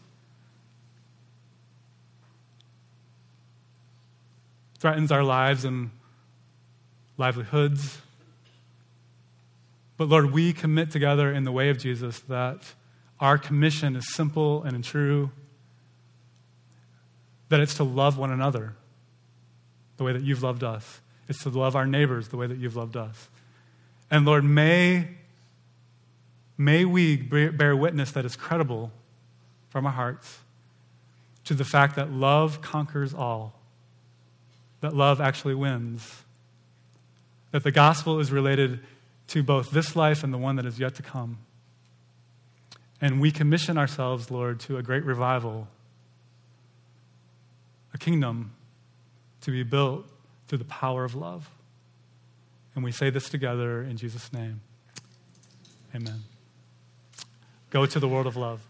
Threatens 4.79 5.11
our 5.11 5.23
lives 5.23 5.65
and 5.65 5.89
livelihoods. 7.23 8.01
But 9.95 10.09
Lord, 10.09 10.33
we 10.33 10.51
commit 10.51 10.91
together 10.91 11.31
in 11.31 11.45
the 11.45 11.53
way 11.53 11.69
of 11.69 11.77
Jesus 11.77 12.19
that 12.27 12.73
our 13.17 13.37
commission 13.37 13.95
is 13.95 14.13
simple 14.13 14.61
and 14.63 14.83
true, 14.83 15.31
that 17.47 17.61
it's 17.61 17.75
to 17.75 17.85
love 17.85 18.17
one 18.17 18.29
another 18.29 18.75
the 19.95 20.03
way 20.03 20.11
that 20.11 20.21
you've 20.21 20.43
loved 20.43 20.65
us. 20.65 20.99
It's 21.29 21.41
to 21.43 21.49
love 21.49 21.77
our 21.77 21.85
neighbors 21.85 22.27
the 22.27 22.35
way 22.35 22.45
that 22.45 22.57
you've 22.57 22.75
loved 22.75 22.97
us. 22.97 23.29
And 24.11 24.25
Lord, 24.25 24.43
may, 24.43 25.07
may 26.57 26.83
we 26.83 27.15
bear 27.15 27.73
witness 27.73 28.11
that 28.11 28.25
is 28.25 28.35
credible 28.35 28.91
from 29.69 29.85
our 29.85 29.93
hearts 29.93 30.39
to 31.45 31.53
the 31.53 31.63
fact 31.63 31.95
that 31.95 32.11
love 32.11 32.61
conquers 32.61 33.13
all, 33.13 33.61
that 34.81 34.93
love 34.93 35.21
actually 35.21 35.55
wins, 35.55 36.22
that 37.53 37.63
the 37.63 37.71
gospel 37.71 38.19
is 38.19 38.31
related 38.31 38.79
to 39.27 39.43
both 39.43 39.69
this 39.69 39.95
life 39.95 40.23
and 40.23 40.33
the 40.33 40.39
one 40.39 40.55
that 40.55 40.65
is 40.65 40.79
yet 40.79 40.95
to 40.95 41.03
come. 41.03 41.37
And 42.99 43.21
we 43.21 43.29
commission 43.29 43.77
ourselves, 43.77 44.31
Lord, 44.31 44.59
to 44.61 44.77
a 44.77 44.81
great 44.81 45.05
revival, 45.05 45.67
a 47.93 47.99
kingdom 47.99 48.55
to 49.41 49.51
be 49.51 49.61
built 49.61 50.03
through 50.47 50.57
the 50.57 50.65
power 50.65 51.03
of 51.03 51.13
love. 51.13 51.51
And 52.73 52.83
we 52.83 52.91
say 52.91 53.11
this 53.11 53.29
together 53.29 53.83
in 53.83 53.97
Jesus' 53.97 54.33
name. 54.33 54.61
Amen. 55.93 56.23
Go 57.69 57.85
to 57.85 57.99
the 57.99 58.07
world 58.07 58.25
of 58.25 58.35
love. 58.35 58.65